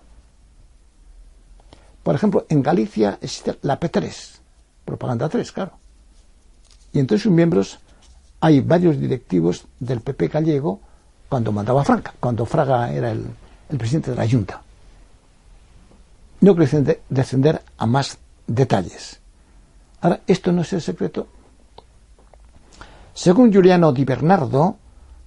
Por 2.03 2.15
ejemplo, 2.15 2.47
en 2.49 2.63
Galicia 2.63 3.19
existe 3.21 3.59
la 3.63 3.79
P3, 3.79 4.39
propaganda 4.85 5.29
3, 5.29 5.53
claro. 5.53 5.73
Y 6.93 6.99
entre 6.99 7.19
sus 7.19 7.31
miembros 7.31 7.79
hay 8.41 8.61
varios 8.61 8.99
directivos 8.99 9.67
del 9.79 10.01
PP 10.01 10.29
gallego 10.29 10.81
cuando 11.29 11.53
mandaba 11.53 11.85
Franca, 11.85 12.15
cuando 12.19 12.47
Fraga 12.47 12.93
era 12.93 13.13
el, 13.13 13.27
presidente 13.79 14.11
de 14.11 14.17
la 14.17 14.29
Junta. 14.29 14.63
No 16.41 16.57
quiero 16.57 16.97
descender 17.09 17.63
a 17.77 17.87
más 17.87 18.19
detalles. 18.47 19.21
Ahora, 20.01 20.21
esto 20.27 20.51
no 20.51 20.63
es 20.63 20.73
el 20.73 20.81
secreto. 20.81 21.29
Según 23.13 23.53
Giuliano 23.53 23.93
Di 23.93 24.05
Bernardo, 24.05 24.79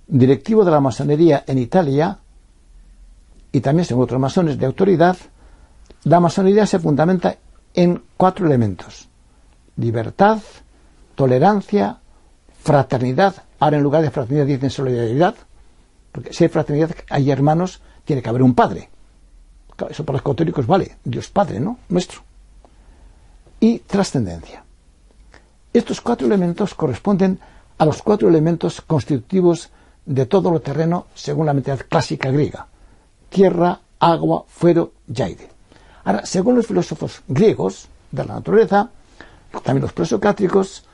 directivo 0.08 0.66
de 0.66 0.72
la 0.72 0.82
masonería 0.82 1.44
en 1.48 1.58
Italia, 1.58 2.20
y 3.52 3.62
también 3.62 3.86
según 3.86 4.06
otros 4.06 4.20
masones 4.20 4.58
de 4.58 4.66
autoridad, 4.66 5.18
la 6.04 6.20
masonería 6.20 6.66
se 6.66 6.80
fundamenta 6.80 7.38
en 7.74 8.04
cuatro 8.18 8.46
elementos. 8.46 9.08
Libertad, 9.78 10.40
tolerancia, 11.16 12.00
fraternidad. 12.62 13.36
Ahora 13.60 13.78
en 13.78 13.84
lugar 13.84 14.02
de 14.02 14.12
fraternidad 14.12 14.46
dicen 14.46 14.70
solidaridad, 14.70 15.36
porque 16.12 16.34
si 16.34 16.44
hay 16.44 16.50
fraternidad, 16.50 16.92
hay 17.10 17.32
hermanos, 17.32 17.82
tiene 18.06 18.22
que 18.22 18.30
haber 18.30 18.44
un 18.44 18.54
padre. 18.54 18.90
Eso 19.90 20.06
para 20.06 20.18
los 20.18 20.24
católicos 20.24 20.68
vale, 20.68 20.98
Dios 21.04 21.30
Padre, 21.30 21.60
¿no? 21.60 21.80
Nuestro. 21.90 22.22
Y 23.60 23.80
trascendencia. 23.80 24.64
Estos 25.74 26.02
cuatro 26.02 26.28
elementos 26.28 26.76
corresponden 26.76 27.40
a 27.78 27.86
los 27.86 28.02
cuatro 28.04 28.30
elementos 28.30 28.82
constitutivos 28.82 29.72
de 30.06 30.26
todo 30.26 30.52
lo 30.52 30.62
terreno 30.62 31.08
según 31.16 31.46
la 31.46 31.54
mentalidad 31.54 31.86
clásica 31.88 32.32
griega. 32.32 32.68
Tierra, 33.30 33.80
agua, 34.00 34.46
fuego 34.48 34.94
y 35.08 35.22
aire. 35.22 35.50
Ahora, 36.04 36.26
según 36.26 36.56
los 36.56 36.68
filósofos 36.68 37.22
griegos 37.28 37.88
de 38.12 38.26
la 38.26 38.36
naturaleza, 38.36 38.90
también 39.64 39.84
los 39.84 39.94
presocráticos, 39.94 40.86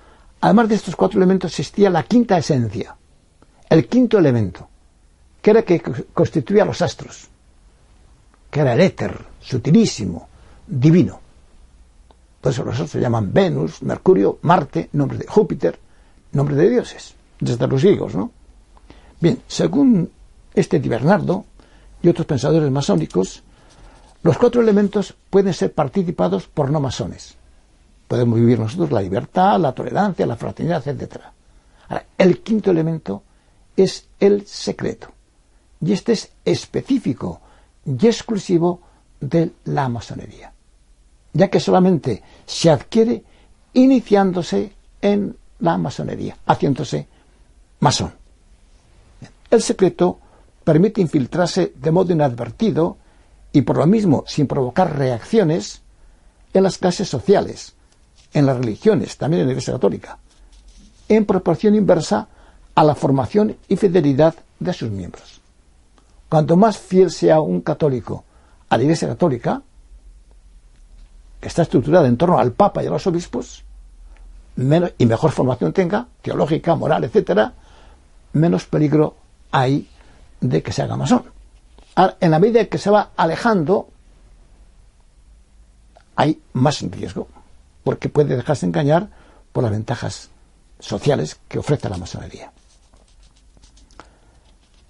Además 0.41 0.69
de 0.69 0.75
estos 0.75 0.95
cuatro 0.95 1.19
elementos 1.19 1.51
existía 1.51 1.89
la 1.89 2.03
quinta 2.03 2.37
esencia, 2.37 2.95
el 3.69 3.87
quinto 3.87 4.17
elemento, 4.17 4.69
que 5.41 5.51
era 5.51 5.63
que 5.63 5.81
constituía 6.13 6.63
los 6.63 6.81
astros, 6.81 7.27
que 8.49 8.61
era 8.61 8.73
el 8.73 8.81
éter, 8.81 9.19
sutilísimo, 9.41 10.29
divino. 10.65 11.19
Por 12.39 12.53
eso 12.53 12.63
los 12.63 12.73
astros 12.73 12.91
se 12.91 13.01
llaman 13.01 13.33
Venus, 13.33 13.83
Mercurio, 13.83 14.39
Marte, 14.43 14.89
nombre 14.93 15.17
de 15.17 15.27
Júpiter, 15.27 15.77
nombre 16.31 16.55
de 16.55 16.69
dioses, 16.69 17.15
desde 17.39 17.67
los 17.67 17.83
griegos, 17.83 18.15
¿no? 18.15 18.31
Bien, 19.19 19.41
según 19.47 20.11
este 20.53 20.79
Di 20.79 20.89
Bernardo 20.89 21.45
y 22.01 22.07
otros 22.07 22.25
pensadores 22.25 22.71
masónicos, 22.71 23.43
los 24.23 24.37
cuatro 24.37 24.61
elementos 24.61 25.13
pueden 25.29 25.53
ser 25.53 25.73
participados 25.73 26.47
por 26.47 26.71
no 26.71 26.79
masones 26.79 27.39
podemos 28.09 28.39
vivir 28.39 28.59
nosotros 28.59 28.91
la 28.91 29.03
libertad, 29.03 29.59
la 29.59 29.71
tolerancia, 29.71 30.25
la 30.25 30.35
fraternidad, 30.35 30.85
etc. 30.85 31.17
Ahora, 31.87 32.05
el 32.17 32.41
quinto 32.41 32.71
elemento 32.71 33.21
es 33.77 34.07
el 34.19 34.47
secreto. 34.47 35.09
Y 35.79 35.93
este 35.93 36.13
es 36.13 36.31
específico 36.43 37.39
y 37.85 38.07
exclusivo 38.07 38.81
de 39.21 39.51
la 39.65 39.87
masonería, 39.89 40.51
ya 41.33 41.49
que 41.49 41.59
solamente 41.59 42.23
se 42.47 42.71
adquiere 42.71 43.23
iniciándose 43.73 44.73
en 45.01 45.37
la 45.59 45.77
masonería, 45.77 46.35
haciéndose 46.47 47.07
masón. 47.79 48.18
El 49.51 49.61
secreto 49.61 50.19
permite 50.63 51.01
infiltrarse 51.01 51.73
de 51.75 51.91
modo 51.91 52.13
inadvertido 52.13 52.97
y 53.51 53.61
por 53.61 53.77
lo 53.77 53.87
mismo 53.87 54.23
sin 54.27 54.47
provocar 54.47 54.97
reacciones 54.97 55.81
en 56.53 56.63
las 56.63 56.77
clases 56.77 57.09
sociales, 57.09 57.73
en 58.33 58.45
las 58.45 58.57
religiones, 58.57 59.17
también 59.17 59.41
en 59.41 59.47
la 59.47 59.53
Iglesia 59.53 59.73
Católica, 59.73 60.19
en 61.07 61.25
proporción 61.25 61.75
inversa 61.75 62.27
a 62.75 62.83
la 62.83 62.95
formación 62.95 63.57
y 63.67 63.75
fidelidad 63.75 64.35
de 64.59 64.73
sus 64.73 64.91
miembros. 64.91 65.41
Cuanto 66.29 66.55
más 66.55 66.77
fiel 66.77 67.09
sea 67.09 67.41
un 67.41 67.61
católico 67.61 68.23
a 68.69 68.77
la 68.77 68.83
Iglesia 68.83 69.07
Católica, 69.07 69.63
que 71.41 71.47
está 71.47 71.63
estructurada 71.63 72.07
en 72.07 72.17
torno 72.17 72.37
al 72.37 72.51
Papa 72.51 72.83
y 72.83 72.87
a 72.87 72.91
los 72.91 73.07
obispos, 73.07 73.63
menos, 74.55 74.93
y 74.97 75.05
mejor 75.07 75.31
formación 75.31 75.73
tenga, 75.73 76.07
teológica, 76.21 76.75
moral, 76.75 77.03
etcétera, 77.03 77.53
menos 78.33 78.65
peligro 78.65 79.15
hay 79.51 79.89
de 80.41 80.63
que 80.63 80.71
se 80.71 80.81
haga 80.81 80.95
masón. 80.95 81.23
en 82.19 82.31
la 82.31 82.39
medida 82.39 82.65
que 82.65 82.77
se 82.77 82.89
va 82.89 83.11
alejando, 83.17 83.89
hay 86.15 86.41
más 86.53 86.81
riesgo, 86.81 87.27
porque 87.83 88.09
puede 88.09 88.35
dejarse 88.35 88.65
engañar 88.65 89.09
por 89.51 89.63
las 89.63 89.71
ventajas 89.71 90.29
sociales 90.79 91.39
que 91.47 91.59
ofrece 91.59 91.89
la 91.89 91.97
masonería. 91.97 92.51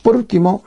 Por 0.03 0.15
último, 0.15 0.63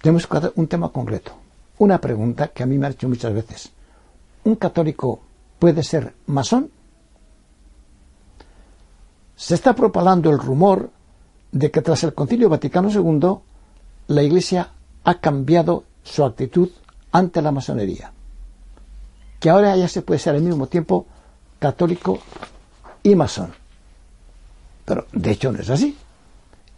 tenemos 0.00 0.26
que 0.26 0.52
un 0.56 0.66
tema 0.66 0.88
concreto, 0.90 1.32
una 1.78 2.00
pregunta 2.00 2.48
que 2.48 2.62
a 2.62 2.66
mí 2.66 2.78
me 2.78 2.86
ha 2.86 2.90
hecho 2.90 3.08
muchas 3.08 3.32
veces. 3.34 3.70
¿Un 4.44 4.56
católico 4.56 5.20
puede 5.58 5.82
ser 5.82 6.14
masón? 6.26 6.70
Se 9.36 9.54
está 9.54 9.74
propalando 9.74 10.30
el 10.30 10.38
rumor 10.38 10.90
de 11.52 11.70
que 11.70 11.82
tras 11.82 12.04
el 12.04 12.14
Concilio 12.14 12.48
Vaticano 12.48 12.90
II 12.90 13.38
la 14.08 14.22
Iglesia 14.22 14.70
ha 15.04 15.14
cambiado 15.20 15.84
su 16.02 16.24
actitud 16.24 16.70
ante 17.12 17.42
la 17.42 17.52
masonería, 17.52 18.12
que 19.38 19.50
ahora 19.50 19.76
ya 19.76 19.88
se 19.88 20.02
puede 20.02 20.20
ser 20.20 20.34
al 20.34 20.42
mismo 20.42 20.66
tiempo 20.66 21.06
católico 21.58 22.18
y 23.02 23.14
masón. 23.14 23.52
Pero 24.84 25.06
de 25.12 25.30
hecho 25.30 25.52
no 25.52 25.58
es 25.60 25.70
así. 25.70 25.96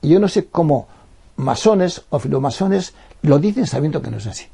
Y 0.02 0.08
yo 0.08 0.20
no 0.20 0.28
sé 0.28 0.46
cómo 0.46 0.88
masones 1.36 2.02
o 2.10 2.18
filomasones 2.18 2.94
lo 3.22 3.38
dicen 3.38 3.66
sabiendo 3.66 4.02
que 4.02 4.10
no 4.10 4.18
es 4.18 4.26
así. 4.26 4.46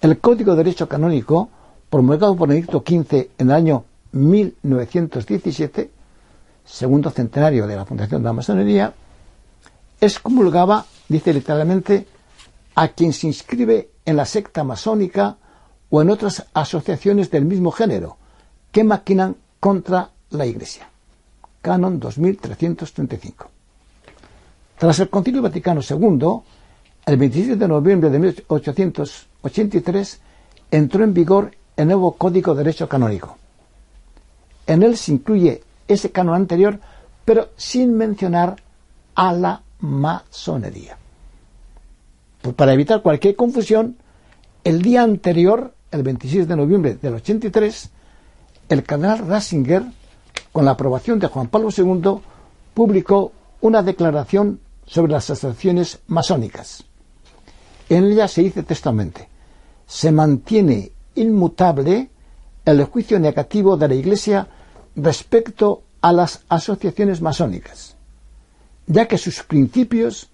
El 0.00 0.18
Código 0.18 0.52
de 0.52 0.64
Derecho 0.64 0.88
Canónico, 0.88 1.48
promulgado 1.88 2.36
por 2.36 2.48
Benedicto 2.48 2.84
XV 2.86 3.30
en 3.38 3.48
el 3.48 3.52
año 3.52 3.84
1917, 4.12 5.90
segundo 6.64 7.10
centenario 7.10 7.66
de 7.66 7.76
la 7.76 7.84
fundación 7.84 8.22
de 8.22 8.26
la 8.26 8.32
masonería, 8.32 8.94
excomulgaba, 10.00 10.86
dice 11.08 11.32
literalmente, 11.32 12.06
a 12.74 12.88
quien 12.88 13.12
se 13.12 13.26
inscribe 13.26 13.90
en 14.04 14.16
la 14.16 14.24
secta 14.24 14.64
masónica 14.64 15.36
o 15.90 16.02
en 16.02 16.10
otras 16.10 16.46
asociaciones 16.52 17.30
del 17.30 17.44
mismo 17.44 17.70
género 17.70 18.16
que 18.72 18.84
maquinan 18.84 19.36
contra 19.60 20.10
la 20.30 20.46
Iglesia. 20.46 20.88
Canon 21.62 22.00
2335. 22.00 23.50
Tras 24.76 24.98
el 24.98 25.08
Concilio 25.08 25.40
Vaticano 25.40 25.80
II, 25.88 26.40
el 27.06 27.16
27 27.16 27.56
de 27.56 27.68
noviembre 27.68 28.10
de 28.10 28.18
1883 28.18 30.20
entró 30.70 31.04
en 31.04 31.14
vigor 31.14 31.52
el 31.76 31.86
nuevo 31.86 32.16
Código 32.16 32.54
de 32.54 32.64
Derecho 32.64 32.88
Canónico. 32.88 33.38
En 34.66 34.82
él 34.82 34.96
se 34.96 35.12
incluye 35.12 35.62
ese 35.88 36.10
canon 36.10 36.34
anterior, 36.34 36.80
pero 37.24 37.50
sin 37.56 37.96
mencionar 37.96 38.56
a 39.14 39.32
la 39.32 39.62
masonería. 39.80 40.98
Pues 42.42 42.54
para 42.54 42.72
evitar 42.72 43.02
cualquier 43.02 43.36
confusión, 43.36 43.96
el 44.64 44.82
día 44.82 45.02
anterior, 45.02 45.74
el 45.90 46.02
26 46.02 46.48
de 46.48 46.56
noviembre 46.56 46.94
del 46.94 47.14
83, 47.14 47.90
el 48.68 48.82
cardenal 48.82 49.26
Ratzinger, 49.26 49.84
con 50.52 50.64
la 50.64 50.72
aprobación 50.72 51.18
de 51.18 51.28
Juan 51.28 51.48
Pablo 51.48 51.68
II, 51.76 52.20
publicó 52.74 53.32
una 53.60 53.82
declaración 53.82 54.60
sobre 54.86 55.12
las 55.12 55.30
asociaciones 55.30 56.00
masónicas. 56.06 56.84
En 57.88 58.04
ella 58.04 58.28
se 58.28 58.42
dice 58.42 58.62
textualmente, 58.62 59.28
se 59.86 60.12
mantiene 60.12 60.92
inmutable 61.14 62.10
el 62.64 62.84
juicio 62.84 63.20
negativo 63.20 63.76
de 63.76 63.88
la 63.88 63.94
Iglesia 63.94 64.48
respecto 64.96 65.82
a 66.00 66.12
las 66.12 66.44
asociaciones 66.48 67.20
masónicas, 67.20 67.96
ya 68.86 69.06
que 69.06 69.18
sus 69.18 69.42
principios 69.42 70.30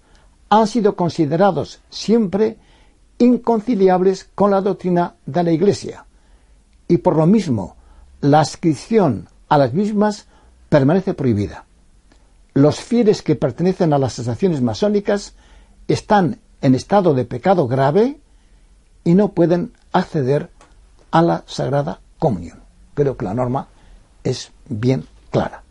han 0.49 0.67
sido 0.67 0.95
considerados 0.95 1.79
siempre 1.89 2.57
inconciliables 3.17 4.29
con 4.35 4.51
la 4.51 4.61
doctrina 4.61 5.15
de 5.25 5.43
la 5.43 5.51
Iglesia, 5.51 6.05
y 6.87 6.97
por 6.97 7.15
lo 7.15 7.25
mismo 7.25 7.75
la 8.19 8.41
adscripción 8.41 9.29
a 9.49 9.57
las 9.57 9.73
mismas 9.73 10.27
permanece 10.69 11.13
prohibida 11.13 11.65
los 12.53 12.79
fieles 12.79 13.21
que 13.21 13.35
pertenecen 13.35 13.93
a 13.93 13.97
las 13.97 14.13
asociaciones 14.13 14.61
masónicas 14.61 15.33
están 15.87 16.39
en 16.61 16.75
estado 16.75 17.13
de 17.13 17.25
pecado 17.25 17.67
grave 17.67 18.19
y 19.03 19.15
no 19.15 19.29
pueden 19.29 19.73
acceder 19.93 20.49
a 21.11 21.21
la 21.21 21.43
Sagrada 21.47 22.01
Comunión. 22.19 22.61
Creo 22.93 23.17
que 23.17 23.25
la 23.25 23.33
norma 23.33 23.67
es 24.23 24.51
bien 24.67 25.05
clara. 25.29 25.63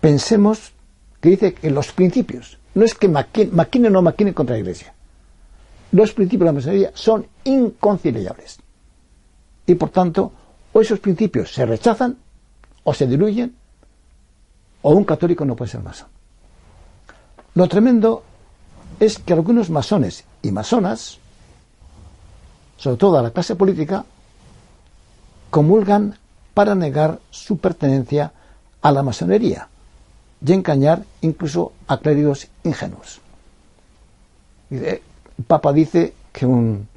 Pensemos 0.00 0.72
que 1.20 1.30
dice 1.30 1.54
que 1.54 1.70
los 1.70 1.92
principios, 1.92 2.58
no 2.74 2.84
es 2.84 2.94
que 2.94 3.08
maquinen 3.08 3.92
o 3.92 3.94
no 3.94 4.02
maquinen 4.02 4.34
contra 4.34 4.54
la 4.54 4.60
Iglesia, 4.60 4.94
los 5.92 6.12
principios 6.12 6.40
de 6.40 6.46
la 6.46 6.52
masonería 6.52 6.90
son 6.94 7.26
inconciliables. 7.44 8.58
Y 9.66 9.74
por 9.74 9.90
tanto, 9.90 10.32
o 10.72 10.80
esos 10.80 11.00
principios 11.00 11.52
se 11.52 11.66
rechazan 11.66 12.16
o 12.84 12.94
se 12.94 13.06
diluyen 13.06 13.54
o 14.82 14.92
un 14.92 15.04
católico 15.04 15.44
no 15.44 15.56
puede 15.56 15.70
ser 15.70 15.82
masón. 15.82 16.08
Lo 17.54 17.68
tremendo 17.68 18.22
es 19.00 19.18
que 19.18 19.32
algunos 19.32 19.70
masones 19.70 20.24
y 20.42 20.52
masonas, 20.52 21.18
sobre 22.76 22.96
todo 22.96 23.18
a 23.18 23.22
la 23.22 23.30
clase 23.30 23.56
política, 23.56 24.04
comulgan 25.50 26.16
para 26.58 26.74
negar 26.74 27.20
su 27.30 27.58
pertenencia 27.58 28.32
a 28.82 28.90
la 28.90 29.04
masonería 29.04 29.68
y 30.44 30.52
engañar 30.52 31.04
incluso 31.20 31.70
a 31.86 31.98
clérigos 31.98 32.48
ingenuos. 32.64 33.20
El 34.68 35.00
Papa 35.46 35.72
dice 35.72 36.14
que 36.32 36.46
un, 36.46 36.88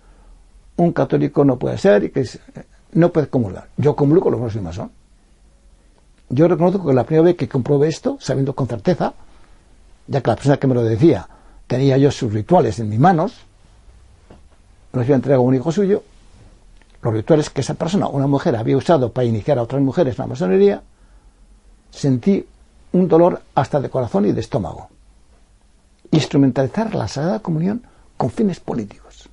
un 0.78 0.91
católico 0.93 1.45
no 1.45 1.57
puede 1.57 1.78
ser 1.78 2.05
y 2.05 2.09
que 2.09 2.28
no 2.93 3.12
puede 3.12 3.28
comulgar. 3.28 3.68
Yo 3.78 3.95
comulgo, 3.95 4.32
lo 4.32 4.39
no 4.39 4.49
soy 4.49 4.62
masón. 4.62 4.89
Yo 6.30 6.47
reconozco 6.47 6.88
que 6.88 6.93
la 6.95 7.03
primera 7.03 7.26
vez 7.26 7.36
que 7.36 7.47
comprobé 7.47 7.89
esto, 7.89 8.18
sabiendo 8.20 8.55
con 8.55 8.68
certeza, 8.68 9.14
ya 10.07 10.22
que 10.22 10.28
la 10.28 10.36
persona 10.38 10.57
que 10.57 10.66
me 10.66 10.74
lo 10.74 10.82
decía 10.82 11.30
tenía 11.68 11.99
yo 11.99 12.09
sus 12.09 12.34
rituales 12.34 12.80
en 12.80 12.89
mis 12.89 12.97
manos, 12.99 13.36
los 14.91 15.03
había 15.03 15.18
entregado 15.18 15.43
a 15.43 15.45
un 15.45 15.53
hijo 15.53 15.72
suyo, 15.72 16.01
los 17.02 17.14
rituales 17.14 17.49
que 17.49 17.62
esa 17.62 17.74
persona, 17.74 18.08
una 18.08 18.28
mujer, 18.28 18.56
había 18.56 18.78
usado 18.78 19.12
para 19.12 19.26
iniciar 19.26 19.58
a 19.58 19.64
otras 19.64 19.82
mujeres 19.82 20.18
la 20.18 20.28
masonería, 20.28 20.84
sentí 21.89 22.45
un 22.93 23.08
dolor 23.08 23.41
hasta 23.56 23.80
de 23.80 23.89
corazón 23.89 24.26
y 24.26 24.32
de 24.32 24.41
estómago. 24.41 24.89
Instrumentalizar 26.12 26.93
la 26.93 27.08
Sagrada 27.08 27.39
Comunión 27.39 27.84
con 28.18 28.30
fines 28.30 28.60
políticos. 28.60 29.30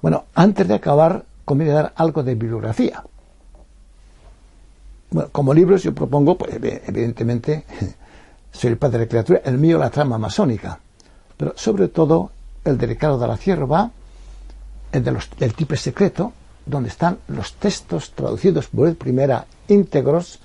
Bueno, 0.00 0.24
antes 0.34 0.68
de 0.68 0.74
acabar, 0.74 1.24
conviene 1.44 1.72
dar 1.72 1.92
algo 1.96 2.22
de 2.22 2.34
bibliografía. 2.34 3.02
Bueno, 5.10 5.30
como 5.32 5.54
libros 5.54 5.82
yo 5.82 5.94
propongo, 5.94 6.36
pues, 6.36 6.54
evidentemente, 6.54 7.64
soy 8.52 8.70
el 8.70 8.76
padre 8.76 8.98
de 8.98 9.04
la 9.04 9.08
criatura, 9.08 9.40
el 9.44 9.58
mío 9.58 9.78
la 9.78 9.90
trama 9.90 10.18
masónica, 10.18 10.78
pero 11.36 11.54
sobre 11.56 11.88
todo 11.88 12.30
el 12.64 12.76
de 12.76 12.86
de 12.86 13.26
la 13.26 13.36
Cierva, 13.36 13.90
el 14.92 15.02
de 15.02 15.10
los, 15.10 15.30
del 15.38 15.54
tipo 15.54 15.74
secreto, 15.76 16.32
donde 16.68 16.90
están 16.90 17.18
los 17.28 17.54
textos 17.54 18.12
traducidos 18.12 18.68
por 18.68 18.88
el 18.88 18.96
primera 18.96 19.46
íntegros 19.68 20.38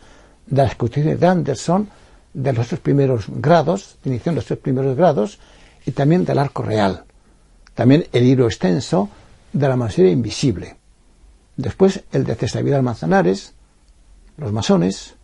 de 0.45 0.63
las 0.63 0.76
constituciones 0.76 1.19
de 1.19 1.28
Anderson, 1.28 1.89
de 2.34 2.53
los 2.53 2.67
tres 2.67 2.80
primeros 2.80 3.26
grados, 3.28 3.97
inició 4.05 4.32
los 4.32 4.45
tres 4.45 4.59
primeros 4.59 4.97
grados, 4.97 5.39
y 5.86 5.91
también 5.91 6.26
del 6.26 6.39
arco 6.39 6.63
real. 6.63 7.03
También 7.74 8.07
el 8.11 8.24
libro 8.24 8.45
extenso 8.45 9.09
de 9.51 9.67
la 9.67 9.76
masonería 9.76 10.13
invisible. 10.13 10.78
Después 11.57 12.03
el 12.11 12.24
de 12.24 12.36
César 12.36 12.63
Vidal 12.63 12.84
Manzanares, 12.84 13.53
los 14.38 14.51
masones. 14.51 15.15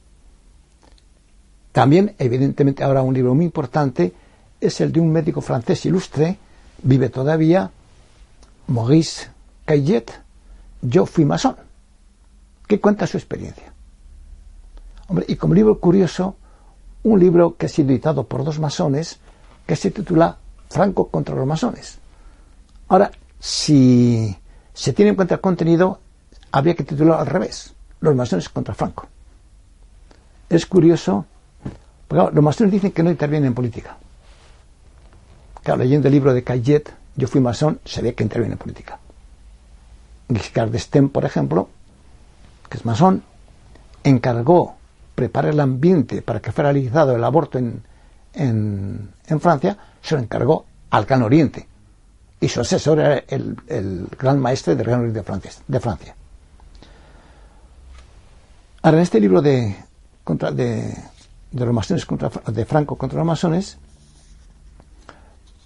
También, 1.72 2.16
evidentemente, 2.20 2.84
ahora 2.84 3.02
un 3.02 3.14
libro 3.14 3.34
muy 3.34 3.45
importante 3.45 4.14
es 4.60 4.82
el 4.82 4.91
de 4.91 5.00
un 5.00 5.12
médico 5.12 5.41
francés 5.41 5.86
ilustre, 5.86 6.38
vive 6.84 7.10
todavía, 7.10 7.72
Maurice 8.68 9.30
Caillet, 9.66 10.12
Yo 10.82 11.06
fui 11.06 11.26
masón, 11.26 11.56
que 12.68 12.80
cuenta 12.80 13.08
su 13.08 13.18
experiencia. 13.18 13.74
Hombre, 15.08 15.26
y 15.28 15.36
como 15.36 15.54
libro 15.54 15.80
curioso, 15.80 16.36
un 17.04 17.20
libro 17.20 17.56
que 17.58 17.66
ha 17.66 17.70
sido 17.70 17.90
editado 17.90 18.24
por 18.26 18.44
dos 18.44 18.60
masones, 18.60 19.20
que 19.66 19.76
se 19.76 19.92
titula 19.92 20.38
Franco 20.70 21.08
contra 21.08 21.36
los 21.36 21.48
masones. 21.48 21.98
Ahora, 22.88 23.12
si 23.40 24.36
se 24.74 24.94
tiene 24.94 25.10
en 25.10 25.16
cuenta 25.16 25.36
el 25.36 25.42
contenido, 25.42 26.00
había 26.52 26.76
que 26.76 26.84
titular 26.84 27.20
al 27.20 27.28
revés, 27.28 27.74
los 28.02 28.16
masones 28.16 28.50
contra 28.50 28.74
Franco. 28.74 29.08
Es 30.50 30.66
curioso, 30.66 31.26
porque 32.08 32.36
los 32.36 32.44
masones 32.44 32.74
dicen 32.74 32.92
que 32.92 33.04
no 33.04 33.12
intervienen 33.12 33.48
en 33.48 33.54
política. 33.54 33.98
Claro, 35.64 35.80
leyendo 35.80 36.08
el 36.08 36.14
libro 36.14 36.34
de 36.34 36.44
Cayet, 36.44 36.94
yo 37.16 37.28
fui 37.28 37.42
masón, 37.42 37.80
se 37.86 38.02
ve 38.02 38.16
que 38.16 38.24
interviene 38.24 38.54
en 38.54 38.60
política. 38.60 39.00
Giscard 40.30 40.72
d'Estaing, 40.72 41.10
por 41.10 41.26
ejemplo, 41.26 41.70
que 42.70 42.78
es 42.78 42.86
masón, 42.86 43.24
encargó 44.04 44.76
preparar 45.16 45.54
el 45.54 45.60
ambiente 45.60 46.22
para 46.22 46.40
que 46.40 46.52
fuera 46.52 46.72
realizado 46.72 47.16
el 47.16 47.24
aborto 47.24 47.58
en, 47.58 47.82
Francia, 49.40 49.78
se 50.02 50.16
lo 50.16 50.22
encargó 50.22 50.66
al 50.92 51.06
Gran 51.06 51.24
Oriente. 51.24 51.68
Y 52.40 52.48
su 52.48 52.62
asesor 52.62 53.00
era 53.00 53.24
el, 53.28 54.08
gran 54.18 54.40
maestre 54.40 54.76
del 54.76 54.86
Gran 54.86 55.02
Oriente 55.02 55.24
de 55.68 55.80
Francia. 55.80 56.16
Ahora, 58.82 58.98
en 58.98 59.04
este 59.04 59.20
libro 59.20 59.42
de, 59.42 59.76
contra, 60.24 60.52
de, 60.52 60.96
los 61.52 61.74
masones 61.74 62.06
contra, 62.06 62.32
de 62.48 62.66
Franco 62.66 62.96
contra 62.96 63.18
los 63.18 63.28
masones, 63.28 63.78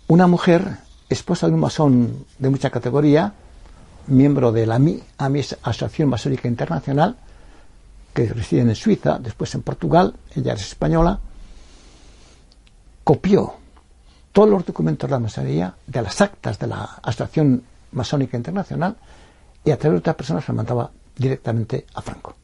una 0.07 0.25
mujer, 0.25 0.77
esposa 1.09 1.47
de 1.47 1.53
un 1.53 1.59
masón 1.59 2.25
de 2.39 2.49
mucha 2.49 2.71
categoría, 2.71 3.33
miembro 4.07 4.51
de 4.51 4.65
la 4.65 4.75
AMI, 4.75 5.01
AMI 5.17 5.39
Asociación 5.63 6.09
Masónica 6.09 6.47
Internacional, 6.47 7.17
que 8.13 8.27
reside 8.27 8.61
en 8.61 8.75
Suiza, 8.75 9.17
después 9.19 9.53
en 9.55 9.63
Portugal, 9.63 10.13
ella 10.35 10.53
es 10.53 10.61
española, 10.61 11.19
copió 13.03 13.55
todos 14.31 14.49
los 14.49 14.65
documentos 14.65 15.09
de 15.09 15.11
la 15.11 15.19
masonería, 15.19 15.75
de 15.85 16.01
las 16.01 16.21
actas 16.21 16.59
de 16.59 16.67
la 16.67 16.83
Asociación 17.01 17.63
Masónica 17.91 18.37
Internacional, 18.37 18.95
y 19.65 19.71
a 19.71 19.77
través 19.77 19.95
de 19.95 19.99
otras 19.99 20.15
personas 20.15 20.45
se 20.45 20.53
mandaba 20.53 20.91
directamente 21.15 21.85
a 21.93 22.01
Franco. 22.01 22.35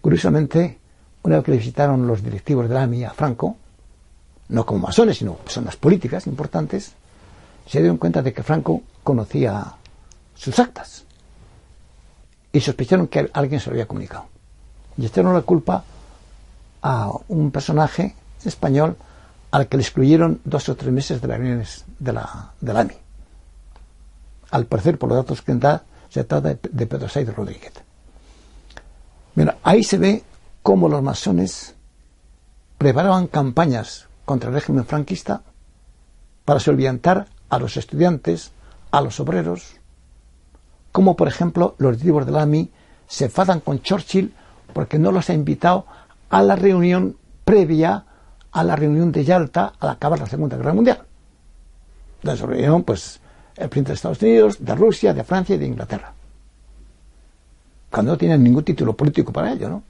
Curiosamente, 0.00 0.78
una 1.22 1.36
vez 1.36 1.44
que 1.44 1.50
le 1.52 1.56
visitaron 1.58 2.06
los 2.06 2.22
directivos 2.22 2.68
de 2.68 2.74
la 2.74 2.82
AMI 2.82 3.04
a 3.04 3.10
Franco, 3.10 3.56
no 4.48 4.66
como 4.66 4.86
masones, 4.86 5.18
sino 5.18 5.34
personas 5.34 5.76
políticas 5.76 6.26
importantes, 6.26 6.92
se 7.66 7.78
dieron 7.80 7.96
cuenta 7.96 8.22
de 8.22 8.32
que 8.32 8.42
Franco 8.42 8.82
conocía 9.04 9.74
sus 10.34 10.58
actas 10.58 11.04
y 12.52 12.60
sospecharon 12.60 13.06
que 13.06 13.30
alguien 13.32 13.60
se 13.60 13.70
lo 13.70 13.74
había 13.74 13.86
comunicado. 13.86 14.26
Y 14.96 15.06
echaron 15.06 15.34
la 15.34 15.42
culpa 15.42 15.84
a 16.82 17.10
un 17.28 17.50
personaje 17.50 18.14
español 18.44 18.96
al 19.50 19.68
que 19.68 19.76
le 19.76 19.82
excluyeron 19.82 20.40
dos 20.44 20.68
o 20.68 20.74
tres 20.74 20.92
meses 20.92 21.20
de 21.20 21.28
las 21.28 21.38
reuniones 21.38 21.84
de 22.00 22.12
la, 22.12 22.52
AMI. 22.66 22.94
Al 24.50 24.66
parecer, 24.66 24.98
por 24.98 25.08
los 25.08 25.18
datos 25.18 25.42
que 25.42 25.54
da, 25.54 25.84
se 26.08 26.24
trata 26.24 26.54
de 26.54 26.86
Pedro 26.86 27.08
Said 27.08 27.30
Rodríguez. 27.30 27.72
Mira, 29.36 29.56
ahí 29.62 29.82
se 29.82 29.98
ve 29.98 30.22
cómo 30.62 30.88
los 30.88 31.02
masones 31.02 31.74
preparaban 32.78 33.26
campañas 33.26 34.06
contra 34.24 34.48
el 34.48 34.54
régimen 34.54 34.86
franquista 34.86 35.42
para 36.44 36.60
solventar 36.60 37.26
a 37.48 37.58
los 37.58 37.76
estudiantes, 37.76 38.52
a 38.94 39.00
los 39.00 39.18
obreros, 39.18 39.74
como 40.92 41.16
por 41.16 41.26
ejemplo 41.26 41.74
los 41.78 41.92
directivos 41.94 42.26
de 42.26 42.32
la 42.32 42.42
AMI 42.42 42.70
se 43.08 43.24
enfadan 43.24 43.58
con 43.58 43.82
Churchill 43.82 44.32
porque 44.72 45.00
no 45.00 45.10
los 45.10 45.28
ha 45.30 45.34
invitado 45.34 45.84
a 46.30 46.42
la 46.42 46.54
reunión 46.54 47.16
previa 47.44 48.04
a 48.52 48.62
la 48.62 48.76
reunión 48.76 49.10
de 49.10 49.24
Yalta 49.24 49.72
al 49.80 49.90
acabar 49.90 50.20
la 50.20 50.26
Segunda 50.26 50.56
Guerra 50.56 50.74
Mundial. 50.74 51.02
De 52.22 52.32
esa 52.32 52.46
reunión, 52.46 52.84
pues, 52.84 53.18
el 53.56 53.68
príncipe 53.68 53.88
de 53.88 53.94
Estados 53.94 54.22
Unidos, 54.22 54.64
de 54.64 54.74
Rusia, 54.76 55.12
de 55.12 55.24
Francia 55.24 55.56
y 55.56 55.58
de 55.58 55.66
Inglaterra. 55.66 56.12
Cuando 57.90 58.12
no 58.12 58.18
tienen 58.18 58.44
ningún 58.44 58.62
título 58.62 58.92
político 58.92 59.32
para 59.32 59.52
ello, 59.52 59.68
¿no? 59.68 59.82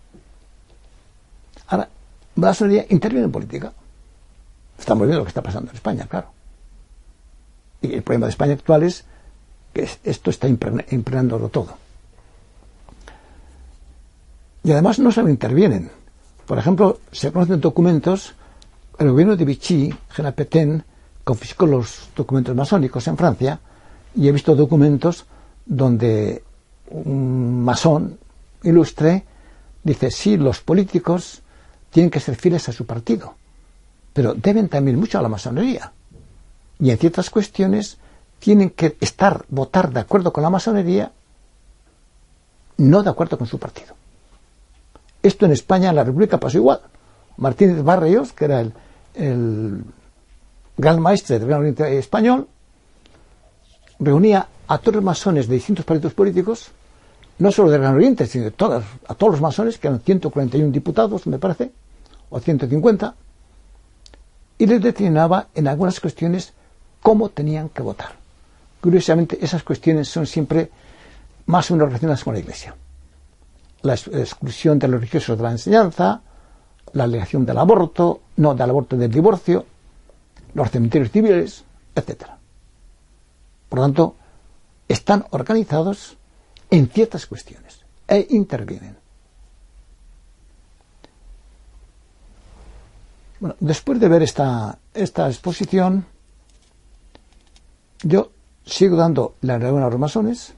Ahora, 1.66 1.90
la 2.36 2.48
masonería 2.48 2.86
interviene 2.88 3.26
en 3.26 3.32
política. 3.32 3.70
Estamos 4.78 5.02
viendo 5.02 5.18
lo 5.18 5.24
que 5.24 5.28
está 5.28 5.42
pasando 5.42 5.70
en 5.70 5.76
España, 5.76 6.07
claro. 6.07 6.34
Y 7.85 7.95
el 7.95 8.03
problema 8.03 8.26
de 8.26 8.30
España 8.30 8.55
actual 8.55 8.82
es 8.82 9.05
que 9.72 9.87
esto 10.05 10.30
está 10.30 10.49
impregnándolo 10.49 11.51
todo. 11.51 11.76
Y 14.62 14.72
además 14.72 14.99
no 14.99 15.12
solo 15.12 15.28
intervienen. 15.28 15.91
Por 16.47 16.59
ejemplo, 16.59 16.99
se 17.12 17.30
conocen 17.30 17.61
documentos, 17.61 18.35
el 18.99 19.11
gobierno 19.11 19.37
de 19.37 19.45
Vichy, 19.45 19.95
Jean 20.16 20.32
Petain, 20.32 20.82
confiscó 21.24 21.66
los 21.66 22.09
documentos 22.16 22.57
masónicos 22.57 23.07
en 23.09 23.16
Francia 23.16 23.61
y 24.14 24.28
he 24.28 24.32
visto 24.32 24.55
documentos 24.55 25.26
donde 25.66 26.43
un 26.91 27.62
masón 27.64 28.18
ilustre 28.62 29.24
dice, 29.82 30.11
sí, 30.11 30.37
los 30.39 30.61
políticos 30.61 31.43
tienen 31.91 32.11
que 32.11 32.20
ser 32.20 32.37
fieles 32.37 32.68
a 32.68 32.72
su 32.72 32.87
partido, 32.87 33.35
pero 34.12 34.35
deben 34.35 34.68
también 34.68 34.99
mucho 34.99 35.18
a 35.18 35.22
la 35.22 35.28
masonería. 35.28 35.93
Y 36.78 36.90
en 36.90 36.98
ciertas 36.98 37.30
cuestiones 37.30 37.98
tienen 38.38 38.70
que 38.70 38.96
estar, 39.00 39.44
votar 39.48 39.92
de 39.92 40.00
acuerdo 40.00 40.32
con 40.32 40.42
la 40.42 40.50
masonería, 40.50 41.12
no 42.76 43.02
de 43.02 43.10
acuerdo 43.10 43.38
con 43.38 43.46
su 43.46 43.58
partido. 43.58 43.94
Esto 45.22 45.46
en 45.46 45.52
España, 45.52 45.90
en 45.90 45.96
la 45.96 46.04
República, 46.04 46.38
pasó 46.38 46.58
igual. 46.58 46.80
Martínez 47.36 47.82
Barrios, 47.82 48.32
que 48.32 48.44
era 48.44 48.60
el, 48.60 49.84
gran 50.76 51.00
maestre 51.00 51.38
del 51.38 51.48
Gran 51.48 51.60
Oriente 51.60 51.98
Español, 51.98 52.48
reunía 53.98 54.46
a 54.66 54.78
todos 54.78 54.96
los 54.96 55.04
masones 55.04 55.48
de 55.48 55.54
distintos 55.54 55.84
partidos 55.84 56.14
políticos, 56.14 56.70
no 57.38 57.50
solo 57.52 57.70
del 57.70 57.80
Gran 57.80 57.94
Oriente, 57.94 58.26
sino 58.26 58.44
de 58.44 58.50
todas, 58.50 58.84
a 59.06 59.14
todos 59.14 59.32
los 59.32 59.40
masones, 59.40 59.78
que 59.78 59.88
eran 59.88 60.00
141 60.00 60.70
diputados, 60.70 61.26
me 61.26 61.38
parece, 61.38 61.72
o 62.28 62.40
150, 62.40 63.14
y 64.58 64.66
les 64.66 64.82
determinaba 64.82 65.48
en 65.54 65.68
algunas 65.68 66.00
cuestiones 66.00 66.52
cómo 67.05 67.28
tenían 67.28 67.68
que 67.68 67.82
votar. 67.82 68.12
Curiosamente, 68.80 69.36
esas 69.44 69.62
cuestiones 69.62 70.09
son 70.09 70.26
siempre 70.26 70.70
más 71.44 71.70
o 71.70 71.74
menos 71.74 71.88
relacionadas 71.88 72.24
con 72.24 72.32
la 72.32 72.40
Iglesia. 72.40 72.74
La 73.82 73.92
exclusión 73.92 74.78
de 74.78 74.88
los 74.88 75.00
religiosos 75.00 75.36
de 75.36 75.44
la 75.44 75.50
enseñanza, 75.50 76.22
la 76.94 77.05
alegación 77.05 77.44
del 77.44 77.59
aborto, 77.59 78.22
no 78.36 78.55
del 78.55 78.70
aborto 78.70 78.96
del 78.96 79.11
divorcio, 79.11 79.66
los 80.55 80.70
cementerios 80.70 81.11
civiles, 81.11 81.64
etc. 81.94 82.24
Por 83.68 83.80
lo 83.80 83.84
tanto, 83.84 84.16
están 84.88 85.26
organizados 85.32 86.16
en 86.70 86.88
ciertas 86.88 87.26
cuestiones 87.26 87.80
e 88.09 88.28
intervienen. 88.30 88.96
Bueno, 93.40 93.57
después 93.61 94.00
de 94.00 94.09
ver 94.09 94.22
esta, 94.22 94.78
esta 94.94 95.28
exposición, 95.28 96.07
yo 98.05 98.30
sigo 98.64 98.96
dando 98.96 99.34
la 99.40 99.55
enhorabuena 99.55 99.86
a 99.86 99.90
los 99.90 99.98
masones. 99.98 100.55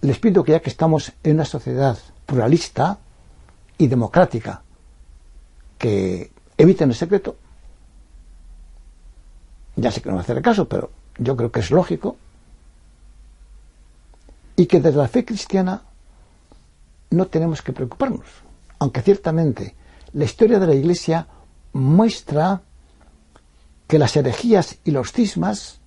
Les 0.00 0.18
pido 0.18 0.42
que 0.42 0.52
ya 0.52 0.60
que 0.60 0.70
estamos 0.70 1.12
en 1.22 1.34
una 1.34 1.44
sociedad 1.44 1.98
pluralista 2.26 2.98
y 3.76 3.86
democrática, 3.86 4.62
que 5.76 6.32
eviten 6.56 6.90
el 6.90 6.94
secreto. 6.94 7.36
Ya 9.76 9.90
sé 9.90 10.00
que 10.00 10.08
no 10.08 10.16
va 10.16 10.22
a 10.22 10.24
hacer 10.24 10.42
caso, 10.42 10.68
pero 10.68 10.90
yo 11.18 11.36
creo 11.36 11.52
que 11.52 11.60
es 11.60 11.70
lógico. 11.70 12.16
Y 14.56 14.66
que 14.66 14.80
desde 14.80 14.98
la 14.98 15.08
fe 15.08 15.24
cristiana 15.24 15.82
no 17.10 17.26
tenemos 17.26 17.62
que 17.62 17.72
preocuparnos. 17.72 18.26
Aunque 18.78 19.02
ciertamente 19.02 19.76
la 20.12 20.24
historia 20.24 20.58
de 20.58 20.66
la 20.66 20.74
Iglesia 20.74 21.26
muestra 21.72 22.62
que 23.86 23.98
las 23.98 24.16
herejías 24.16 24.78
y 24.84 24.90
los 24.90 25.12
cismas 25.12 25.77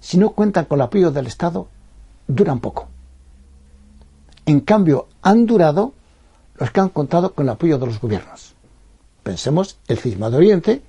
si 0.00 0.18
no 0.18 0.30
cuentan 0.30 0.66
con 0.66 0.78
el 0.78 0.82
apoyo 0.82 1.10
del 1.10 1.26
Estado, 1.26 1.68
duran 2.26 2.60
poco. 2.60 2.88
En 4.44 4.60
cambio, 4.60 5.08
han 5.22 5.46
durado 5.46 5.92
los 6.54 6.70
que 6.70 6.80
han 6.80 6.88
contado 6.90 7.32
con 7.32 7.46
el 7.46 7.50
apoyo 7.50 7.78
de 7.78 7.86
los 7.86 8.00
gobiernos. 8.00 8.54
Pensemos, 9.22 9.78
el 9.88 9.98
cisma 9.98 10.30
de 10.30 10.36
Oriente 10.36 10.82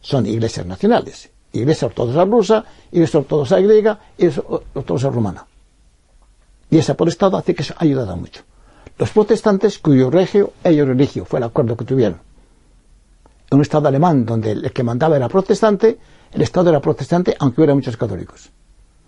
son 0.00 0.26
iglesias 0.26 0.66
nacionales, 0.66 1.30
iglesia 1.52 1.86
ortodoxa 1.86 2.24
rusa, 2.24 2.64
iglesia 2.92 3.20
ortodoxa 3.20 3.60
griega, 3.60 3.98
iglesia 4.16 4.42
ortodoxa 4.74 5.10
rumana. 5.10 5.46
Y 6.70 6.78
ese 6.78 6.94
por 6.94 7.08
Estado 7.08 7.36
hace 7.36 7.54
que 7.54 7.62
eso 7.62 7.74
ha 7.76 7.84
ayudado 7.84 8.16
mucho. 8.16 8.42
Los 8.98 9.10
protestantes, 9.10 9.78
cuyo 9.78 10.10
regio, 10.10 10.52
ellos 10.64 10.88
religio, 10.88 11.24
fue 11.24 11.38
el 11.38 11.44
acuerdo 11.44 11.76
que 11.76 11.84
tuvieron. 11.84 12.20
En 13.50 13.56
un 13.56 13.62
Estado 13.62 13.88
alemán 13.88 14.26
donde 14.26 14.52
el 14.52 14.72
que 14.72 14.82
mandaba 14.82 15.16
era 15.16 15.28
protestante, 15.28 15.98
el 16.32 16.42
Estado 16.42 16.70
era 16.70 16.80
protestante, 16.80 17.36
aunque 17.38 17.60
hubiera 17.60 17.74
muchos 17.74 17.96
católicos. 17.96 18.50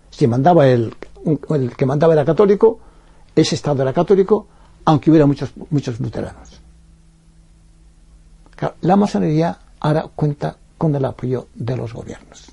Si 0.09 0.27
mandaba 0.27 0.67
el, 0.67 0.95
que 1.77 1.85
mandaba 1.85 2.13
era 2.13 2.25
católico, 2.25 2.79
ese 3.35 3.55
Estado 3.55 3.83
era 3.83 3.93
católico, 3.93 4.47
aunque 4.85 5.09
hubiera 5.09 5.25
muchos, 5.25 5.51
muchos 5.69 5.99
luteranos. 5.99 6.61
la 8.81 8.95
masonería 8.95 9.57
ahora 9.79 10.05
cuenta 10.15 10.57
con 10.77 10.95
el 10.95 11.05
apoyo 11.05 11.47
de 11.53 11.77
los 11.77 11.93
gobiernos. 11.93 12.51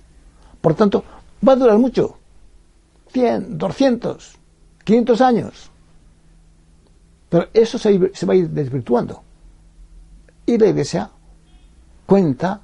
Por 0.61 0.75
tanto, 0.75 1.05
va 1.47 1.53
a 1.53 1.57
durar 1.57 1.79
mucho. 1.79 2.17
100, 3.13 3.57
200, 3.57 4.37
500 4.85 5.21
años. 5.21 5.71
Pero 7.29 7.49
eso 7.53 7.79
se, 7.79 7.99
va 7.99 8.33
a 8.33 8.37
ir 8.37 8.51
desvirtuando. 8.51 9.23
Y 10.47 10.59
la 10.59 10.67
Iglesia 10.67 11.11
cuenta 12.07 12.61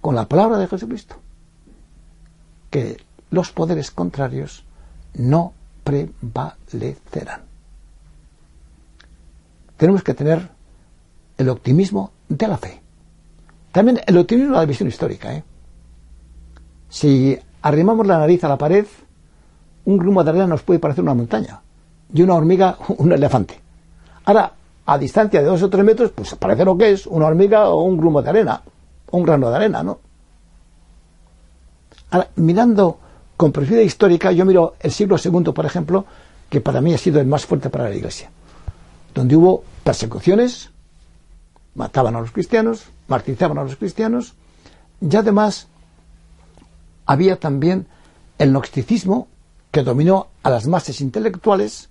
con 0.00 0.14
la 0.14 0.26
palabra 0.26 0.58
de 0.58 0.66
Jesucristo, 0.66 1.16
que 2.70 2.98
los 3.30 3.50
poderes 3.52 3.90
contrarios 3.90 4.64
no 5.14 5.52
prevalecerán. 5.84 7.42
Tenemos 9.76 10.02
que 10.02 10.14
tener 10.14 10.48
el 11.38 11.48
optimismo 11.48 12.12
de 12.28 12.48
la 12.48 12.58
fe. 12.58 12.80
También 13.72 14.00
el 14.06 14.18
optimismo 14.18 14.52
de 14.52 14.58
la 14.58 14.66
visión 14.66 14.88
histórica. 14.88 15.34
¿eh? 15.34 15.42
Si 16.88 17.38
arrimamos 17.62 18.06
la 18.06 18.18
nariz 18.18 18.44
a 18.44 18.48
la 18.48 18.58
pared, 18.58 18.86
un 19.84 19.96
grumo 19.96 20.22
de 20.22 20.30
arena 20.30 20.46
nos 20.46 20.62
puede 20.62 20.80
parecer 20.80 21.02
una 21.02 21.14
montaña 21.14 21.60
y 22.12 22.22
una 22.22 22.34
hormiga 22.34 22.76
un 22.98 23.12
elefante. 23.12 23.60
Ahora, 24.24 24.52
a 24.86 24.98
distancia 24.98 25.40
de 25.40 25.46
dos 25.46 25.62
o 25.62 25.70
tres 25.70 25.84
metros, 25.84 26.10
pues 26.12 26.34
parece 26.34 26.64
lo 26.64 26.76
que 26.76 26.90
es 26.90 27.06
una 27.06 27.26
hormiga 27.26 27.68
o 27.68 27.82
un 27.82 27.96
grumo 27.96 28.22
de 28.22 28.30
arena, 28.30 28.62
un 29.12 29.22
grano 29.22 29.50
de 29.50 29.56
arena, 29.56 29.82
¿no? 29.82 29.98
Ahora, 32.10 32.30
mirando 32.36 32.98
con 33.36 33.52
perspectiva 33.52 33.82
histórica, 33.82 34.32
yo 34.32 34.44
miro 34.44 34.74
el 34.80 34.92
siglo 34.92 35.16
II, 35.22 35.52
por 35.52 35.64
ejemplo, 35.64 36.04
que 36.48 36.60
para 36.60 36.80
mí 36.80 36.92
ha 36.92 36.98
sido 36.98 37.20
el 37.20 37.26
más 37.26 37.46
fuerte 37.46 37.70
para 37.70 37.88
la 37.88 37.94
Iglesia, 37.94 38.30
donde 39.14 39.36
hubo 39.36 39.64
persecuciones, 39.84 40.70
mataban 41.74 42.16
a 42.16 42.20
los 42.20 42.32
cristianos, 42.32 42.84
martirizaban 43.08 43.58
a 43.58 43.64
los 43.64 43.76
cristianos, 43.76 44.34
y 45.00 45.14
además 45.16 45.68
había 47.06 47.38
también 47.38 47.86
el 48.38 48.50
gnosticismo 48.52 49.28
que 49.70 49.82
dominó 49.82 50.28
a 50.42 50.50
las 50.50 50.66
masas 50.66 51.00
intelectuales 51.00 51.88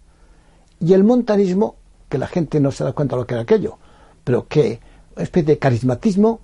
y 0.80 0.94
el 0.94 1.04
montanismo 1.04 1.76
que 2.10 2.18
la 2.18 2.28
gente 2.28 2.60
no 2.60 2.72
se 2.72 2.84
da 2.84 2.94
cuenta 2.94 3.16
de 3.16 3.22
lo 3.22 3.28
que 3.28 3.36
era 3.36 3.44
aquello, 3.44 3.78
pero 4.24 4.48
que 4.48 4.80
una 5.16 5.24
especie 5.24 5.54
de 5.54 5.60
carismatismo 5.60 6.42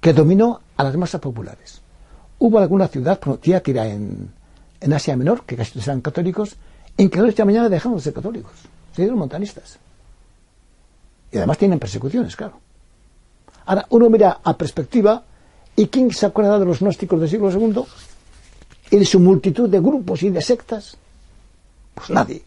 que 0.00 0.12
dominó 0.12 0.60
a 0.76 0.84
las 0.84 0.96
masas 0.96 1.20
populares. 1.20 1.82
Hubo 2.38 2.58
alguna 2.58 2.88
ciudad, 2.88 3.18
como 3.18 3.38
Tiátira 3.38 3.86
en, 3.86 4.30
en 4.80 4.92
Asia 4.92 5.16
Menor, 5.16 5.44
que 5.44 5.56
casi 5.56 5.72
todos 5.72 5.88
eran 5.88 6.00
católicos, 6.00 6.56
en 6.96 7.10
que 7.10 7.18
a 7.18 7.22
la 7.22 7.44
mañana 7.44 7.68
dejaron 7.68 7.96
de 7.96 8.02
ser 8.02 8.12
católicos, 8.12 8.52
se 8.94 9.02
dieron 9.02 9.18
montanistas. 9.18 9.78
Y 11.32 11.38
además 11.38 11.58
tienen 11.58 11.78
persecuciones, 11.78 12.36
claro. 12.36 12.60
Ahora, 13.64 13.86
uno 13.90 14.08
mira 14.08 14.40
a 14.44 14.56
perspectiva, 14.56 15.22
¿y 15.74 15.88
quién 15.88 16.12
se 16.12 16.26
acuerda 16.26 16.58
de 16.58 16.64
los 16.64 16.80
gnósticos 16.80 17.20
del 17.20 17.28
siglo 17.28 17.50
II? 17.50 17.82
Y 18.90 18.98
de 18.98 19.04
su 19.04 19.18
multitud 19.18 19.68
de 19.68 19.80
grupos 19.80 20.22
y 20.22 20.30
de 20.30 20.40
sectas. 20.40 20.96
Pues 21.94 22.10
nadie 22.10 22.42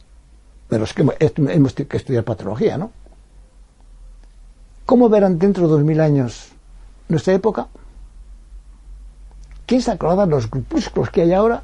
de 0.70 0.78
los 0.78 0.94
que 0.94 1.02
hemos 1.02 1.74
que 1.74 1.98
estudiar 1.98 2.24
patología, 2.24 2.78
¿no? 2.78 2.92
¿Cómo 4.86 5.10
verán 5.10 5.38
dentro 5.38 5.68
de 5.68 5.74
dos 5.74 5.84
mil 5.84 6.00
años 6.00 6.50
nuestra 7.08 7.34
época? 7.34 7.68
¿Quién 9.70 9.84
se 9.84 9.92
acordará 9.92 10.26
de 10.26 10.32
los 10.32 10.50
grupúsculos 10.50 11.12
que 11.12 11.22
hay 11.22 11.32
ahora? 11.32 11.62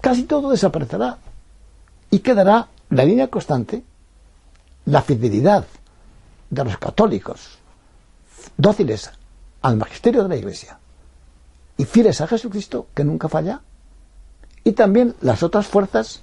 Casi 0.00 0.22
todo 0.22 0.48
desaparecerá 0.48 1.18
y 2.10 2.20
quedará 2.20 2.68
la 2.88 3.04
línea 3.04 3.28
constante, 3.28 3.84
la 4.86 5.02
fidelidad 5.02 5.66
de 6.48 6.64
los 6.64 6.78
católicos, 6.78 7.58
dóciles 8.56 9.10
al 9.60 9.76
magisterio 9.76 10.22
de 10.22 10.30
la 10.30 10.36
Iglesia 10.36 10.78
y 11.76 11.84
fieles 11.84 12.22
a 12.22 12.26
Jesucristo, 12.26 12.86
que 12.94 13.04
nunca 13.04 13.28
falla, 13.28 13.60
y 14.64 14.72
también 14.72 15.14
las 15.20 15.42
otras 15.42 15.66
fuerzas 15.66 16.22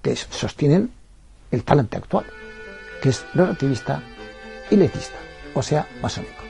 que 0.00 0.16
sostienen 0.16 0.90
el 1.50 1.64
talante 1.64 1.98
actual, 1.98 2.24
que 3.02 3.10
es 3.10 3.26
relativista 3.34 4.02
y 4.70 4.76
letista, 4.76 5.18
o 5.54 5.60
sea, 5.60 5.86
masónico. 6.00 6.45